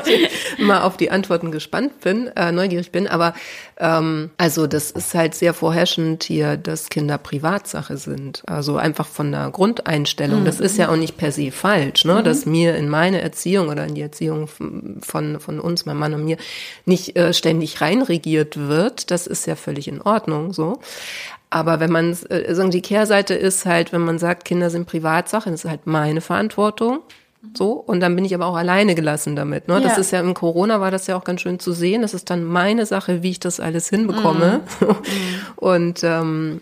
mal 0.58 0.82
auf 0.82 0.96
die 0.96 1.10
Antworten 1.10 1.50
gespannt 1.50 2.00
bin, 2.00 2.28
äh, 2.28 2.52
neugierig 2.52 2.92
bin. 2.92 3.06
Aber 3.06 3.34
ähm, 3.78 4.30
also 4.36 4.66
das 4.66 4.90
ist 4.90 5.14
halt 5.14 5.34
sehr 5.34 5.54
vorherrschend 5.54 6.24
hier, 6.24 6.56
dass 6.56 6.88
Kinder 6.88 7.18
Privatsache 7.18 7.96
sind. 7.96 8.42
Also 8.46 8.76
einfach 8.76 9.06
von 9.06 9.32
der 9.32 9.50
Grundeinstellung. 9.50 10.40
Mhm. 10.40 10.44
Das 10.44 10.60
ist 10.60 10.78
ja 10.78 10.90
auch 10.90 10.96
nicht 10.96 11.16
per 11.16 11.32
se 11.32 11.50
falsch, 11.50 12.04
ne? 12.04 12.16
Mhm. 12.16 12.24
dass 12.24 12.46
mir 12.46 12.76
in 12.76 12.88
meine 12.88 13.20
Erziehung 13.20 13.68
oder 13.68 13.86
in 13.86 13.94
die 13.94 14.02
Erziehung 14.02 14.48
von, 14.48 15.40
von 15.40 15.60
uns, 15.60 15.86
mein 15.86 15.96
Mann 15.96 16.14
und 16.14 16.24
mir, 16.24 16.36
nicht 16.84 17.16
äh, 17.16 17.32
ständig 17.32 17.80
reinregiert 17.80 18.56
wird. 18.56 19.10
Das 19.10 19.26
ist 19.26 19.46
ja 19.46 19.56
völlig 19.56 19.88
in 19.88 20.00
Ordnung 20.00 20.52
so. 20.52 20.80
Aber 21.54 21.78
wenn 21.78 21.92
man, 21.92 22.18
äh, 22.30 22.52
sagen 22.52 22.72
die 22.72 22.82
Kehrseite 22.82 23.32
ist 23.32 23.64
halt, 23.64 23.92
wenn 23.92 24.00
man 24.00 24.18
sagt, 24.18 24.44
Kinder 24.44 24.70
sind 24.70 24.86
Privatsache, 24.86 25.52
das 25.52 25.64
ist 25.64 25.70
halt 25.70 25.86
meine 25.86 26.20
Verantwortung. 26.20 26.98
So, 27.56 27.74
und 27.74 28.00
dann 28.00 28.16
bin 28.16 28.24
ich 28.24 28.34
aber 28.34 28.46
auch 28.46 28.56
alleine 28.56 28.96
gelassen 28.96 29.36
damit. 29.36 29.68
Ne? 29.68 29.74
Ja. 29.74 29.80
Das 29.80 29.96
ist 29.96 30.10
ja 30.10 30.18
im 30.18 30.34
Corona 30.34 30.80
war 30.80 30.90
das 30.90 31.06
ja 31.06 31.14
auch 31.14 31.22
ganz 31.22 31.42
schön 31.42 31.60
zu 31.60 31.70
sehen. 31.70 32.02
Das 32.02 32.12
ist 32.12 32.28
dann 32.28 32.42
meine 32.42 32.86
Sache, 32.86 33.22
wie 33.22 33.30
ich 33.30 33.38
das 33.38 33.60
alles 33.60 33.88
hinbekomme. 33.88 34.62
Mhm. 34.80 34.96
und 35.56 36.02
ähm, 36.02 36.60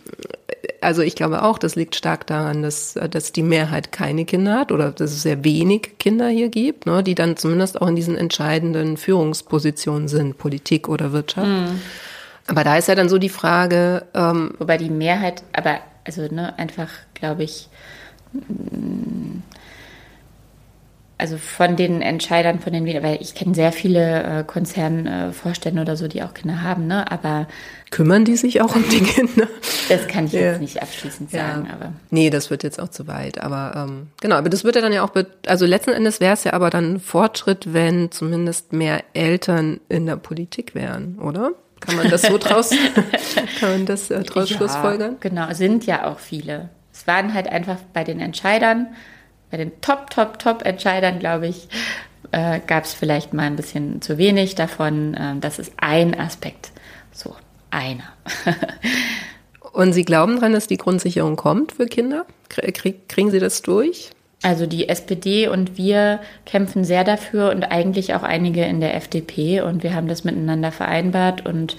also 0.82 1.00
ich 1.00 1.16
glaube 1.16 1.42
auch, 1.42 1.56
das 1.56 1.74
liegt 1.74 1.96
stark 1.96 2.26
daran, 2.26 2.62
dass, 2.62 2.98
dass 3.10 3.32
die 3.32 3.42
Mehrheit 3.42 3.92
keine 3.92 4.26
Kinder 4.26 4.58
hat 4.58 4.72
oder 4.72 4.90
dass 4.90 5.12
es 5.12 5.22
sehr 5.22 5.42
wenig 5.42 5.98
Kinder 6.00 6.28
hier 6.28 6.50
gibt, 6.50 6.84
ne, 6.84 7.02
die 7.02 7.14
dann 7.14 7.38
zumindest 7.38 7.80
auch 7.80 7.88
in 7.88 7.96
diesen 7.96 8.18
entscheidenden 8.18 8.98
Führungspositionen 8.98 10.08
sind, 10.08 10.36
Politik 10.36 10.90
oder 10.90 11.12
Wirtschaft. 11.12 11.46
Mhm. 11.46 11.80
Aber 12.46 12.64
da 12.64 12.76
ist 12.76 12.88
ja 12.88 12.94
dann 12.94 13.08
so 13.08 13.18
die 13.18 13.28
Frage. 13.28 14.06
Ähm, 14.14 14.54
Wobei 14.58 14.76
die 14.78 14.90
Mehrheit, 14.90 15.42
aber 15.52 15.78
also 16.04 16.22
ne, 16.22 16.58
einfach, 16.58 16.90
glaube 17.14 17.44
ich, 17.44 17.68
also 21.22 21.36
von 21.38 21.76
den 21.76 22.02
Entscheidern, 22.02 22.58
von 22.58 22.72
den, 22.72 22.84
weil 22.84 23.18
ich 23.20 23.36
kenne 23.36 23.54
sehr 23.54 23.70
viele 23.70 24.22
äh, 24.40 24.44
Konzernvorstände 24.44 25.80
oder 25.80 25.96
so, 25.96 26.08
die 26.08 26.20
auch 26.24 26.34
Kinder 26.34 26.62
haben, 26.62 26.88
ne? 26.88 27.08
Aber 27.12 27.46
kümmern 27.90 28.24
die 28.24 28.34
sich 28.34 28.60
auch 28.60 28.74
um 28.74 28.82
die 28.88 29.02
Kinder? 29.02 29.46
Das 29.88 30.08
kann 30.08 30.24
ich 30.24 30.32
ja. 30.32 30.40
jetzt 30.40 30.60
nicht 30.60 30.82
abschließend 30.82 31.30
sagen, 31.30 31.66
ja. 31.68 31.74
aber 31.74 31.92
nee, 32.10 32.28
das 32.28 32.50
wird 32.50 32.64
jetzt 32.64 32.80
auch 32.80 32.88
zu 32.88 33.06
weit. 33.06 33.40
Aber 33.40 33.86
ähm, 33.88 34.08
genau, 34.20 34.34
aber 34.34 34.48
das 34.48 34.64
wird 34.64 34.74
ja 34.74 34.80
dann 34.80 34.92
ja 34.92 35.04
auch, 35.04 35.12
also 35.46 35.64
letzten 35.64 35.90
Endes 35.90 36.18
wäre 36.18 36.32
es 36.34 36.42
ja 36.42 36.54
aber 36.54 36.70
dann 36.70 36.98
Fortschritt, 36.98 37.72
wenn 37.72 38.10
zumindest 38.10 38.72
mehr 38.72 39.04
Eltern 39.12 39.80
in 39.88 40.06
der 40.06 40.16
Politik 40.16 40.74
wären, 40.74 41.20
oder? 41.20 41.52
Kann 41.82 41.96
man 41.96 42.08
das 42.08 42.22
so 42.22 42.38
draus, 42.38 42.70
kann 43.60 43.70
man 43.70 43.86
das 43.86 44.10
äh, 44.10 44.22
draus 44.22 44.48
ja, 44.50 44.56
schlussfolgern? 44.56 45.16
Genau, 45.20 45.52
sind 45.52 45.84
ja 45.84 46.06
auch 46.06 46.18
viele. 46.18 46.70
Es 46.92 47.06
waren 47.06 47.34
halt 47.34 47.48
einfach 47.48 47.78
bei 47.92 48.04
den 48.04 48.20
Entscheidern 48.20 48.88
bei 49.52 49.58
den 49.58 49.80
Top, 49.82 50.10
Top, 50.10 50.38
Top-Entscheidern, 50.38 51.18
glaube 51.18 51.46
ich, 51.46 51.68
äh, 52.32 52.58
gab 52.66 52.84
es 52.84 52.94
vielleicht 52.94 53.34
mal 53.34 53.42
ein 53.42 53.54
bisschen 53.54 54.00
zu 54.00 54.16
wenig 54.16 54.54
davon. 54.54 55.14
Äh, 55.14 55.36
das 55.38 55.58
ist 55.58 55.74
ein 55.76 56.18
Aspekt. 56.18 56.72
So, 57.12 57.36
einer. 57.70 58.04
Und 59.72 59.92
Sie 59.92 60.04
glauben 60.04 60.36
daran, 60.36 60.54
dass 60.54 60.66
die 60.66 60.78
Grundsicherung 60.78 61.36
kommt 61.36 61.72
für 61.72 61.86
Kinder? 61.86 62.24
Krieg, 62.48 63.08
kriegen 63.08 63.30
Sie 63.30 63.38
das 63.38 63.60
durch? 63.60 64.10
Also 64.42 64.66
die 64.66 64.88
SPD 64.88 65.46
und 65.46 65.78
wir 65.78 66.20
kämpfen 66.46 66.84
sehr 66.84 67.04
dafür 67.04 67.50
und 67.50 67.64
eigentlich 67.64 68.14
auch 68.14 68.24
einige 68.24 68.64
in 68.64 68.80
der 68.80 68.96
FDP 68.96 69.60
und 69.60 69.84
wir 69.84 69.94
haben 69.94 70.08
das 70.08 70.24
miteinander 70.24 70.72
vereinbart 70.72 71.46
und 71.46 71.76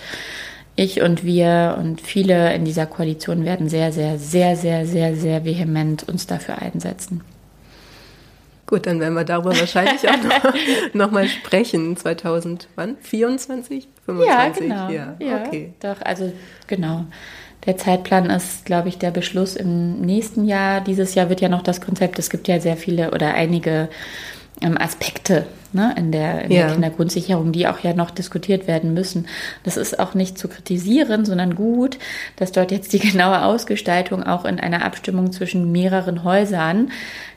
ich 0.75 1.01
und 1.01 1.23
wir 1.23 1.75
und 1.77 2.01
viele 2.01 2.53
in 2.53 2.65
dieser 2.65 2.85
Koalition 2.85 3.45
werden 3.45 3.69
sehr, 3.69 3.91
sehr, 3.91 4.17
sehr, 4.17 4.55
sehr, 4.55 4.85
sehr, 4.85 5.15
sehr 5.15 5.45
vehement 5.45 6.07
uns 6.07 6.25
dafür 6.25 6.59
einsetzen. 6.59 7.21
Gut, 8.65 8.87
dann 8.87 8.99
werden 8.99 9.13
wir 9.13 9.25
darüber 9.25 9.51
wahrscheinlich 9.59 10.07
auch 10.09 10.23
noch, 10.23 10.53
noch 10.93 11.11
mal 11.11 11.27
sprechen. 11.27 11.95
2024? 11.95 13.87
25? 14.05 14.27
Ja, 14.27 14.49
genau. 14.49 14.89
Ja, 14.89 15.15
ja, 15.19 15.43
okay. 15.45 15.73
Doch, 15.81 16.01
also 16.01 16.31
genau. 16.65 17.05
Der 17.65 17.77
Zeitplan 17.77 18.29
ist, 18.29 18.65
glaube 18.65 18.89
ich, 18.89 18.97
der 18.97 19.11
Beschluss 19.11 19.55
im 19.55 20.01
nächsten 20.01 20.45
Jahr. 20.45 20.81
Dieses 20.81 21.15
Jahr 21.15 21.29
wird 21.29 21.41
ja 21.41 21.49
noch 21.49 21.61
das 21.61 21.81
Konzept, 21.81 22.19
es 22.19 22.29
gibt 22.29 22.47
ja 22.47 22.59
sehr 22.59 22.77
viele 22.77 23.11
oder 23.11 23.33
einige 23.33 23.89
ähm, 24.61 24.77
Aspekte 24.77 25.45
ne, 25.71 25.93
in, 25.97 26.11
der, 26.11 26.45
in 26.45 26.51
ja. 26.51 26.65
der 26.65 26.73
Kindergrundsicherung, 26.73 27.51
die 27.51 27.67
auch 27.67 27.79
ja 27.79 27.93
noch 27.93 28.11
diskutiert 28.11 28.67
werden 28.67 28.93
müssen. 28.93 29.27
Das 29.63 29.77
ist 29.77 29.99
auch 29.99 30.13
nicht 30.13 30.37
zu 30.37 30.47
kritisieren, 30.47 31.25
sondern 31.25 31.55
gut, 31.55 31.97
dass 32.35 32.51
dort 32.51 32.71
jetzt 32.71 32.93
die 32.93 32.99
genaue 33.11 33.43
Ausgestaltung 33.43 34.23
auch 34.23 34.45
in 34.45 34.59
einer 34.59 34.85
Abstimmung 34.85 35.31
zwischen 35.31 35.71
mehreren 35.71 36.23
Häusern 36.23 36.91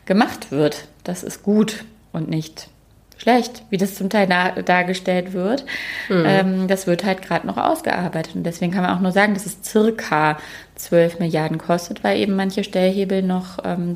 gemacht 0.04 0.50
wird. 0.50 0.86
Das 1.04 1.22
ist 1.22 1.42
gut 1.42 1.84
und 2.12 2.28
nicht 2.28 2.68
schlecht, 3.16 3.62
wie 3.70 3.76
das 3.76 3.94
zum 3.94 4.10
Teil 4.10 4.26
dar 4.26 4.62
dargestellt 4.62 5.32
wird. 5.32 5.64
Mhm. 6.08 6.24
Ähm, 6.26 6.68
das 6.68 6.86
wird 6.86 7.04
halt 7.04 7.22
gerade 7.22 7.46
noch 7.46 7.56
ausgearbeitet. 7.56 8.34
Und 8.34 8.44
deswegen 8.44 8.72
kann 8.72 8.82
man 8.82 8.96
auch 8.96 9.00
nur 9.00 9.12
sagen, 9.12 9.34
dass 9.34 9.46
es 9.46 9.58
circa 9.64 10.38
12 10.76 11.18
Milliarden 11.18 11.58
kostet, 11.58 12.04
weil 12.04 12.18
eben 12.18 12.36
manche 12.36 12.64
Stellhebel 12.64 13.22
noch 13.22 13.58
ähm, 13.64 13.94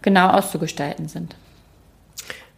genau 0.00 0.28
auszugestalten 0.30 1.08
sind. 1.08 1.34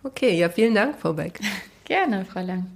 Okay, 0.03 0.37
ja, 0.37 0.49
vielen 0.49 0.75
Dank, 0.75 0.97
Frau 1.01 1.15
Beck. 1.15 1.41
Gerne, 1.85 2.25
Frau 2.25 2.41
Lang. 2.41 2.67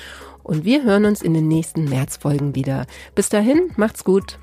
und 0.43 0.63
wir 0.63 0.83
hören 0.83 1.05
uns 1.05 1.21
in 1.21 1.33
den 1.33 1.47
nächsten 1.47 1.85
Märzfolgen 1.85 2.55
wieder. 2.55 2.85
Bis 3.15 3.29
dahin, 3.29 3.71
macht's 3.77 4.03
gut. 4.03 4.37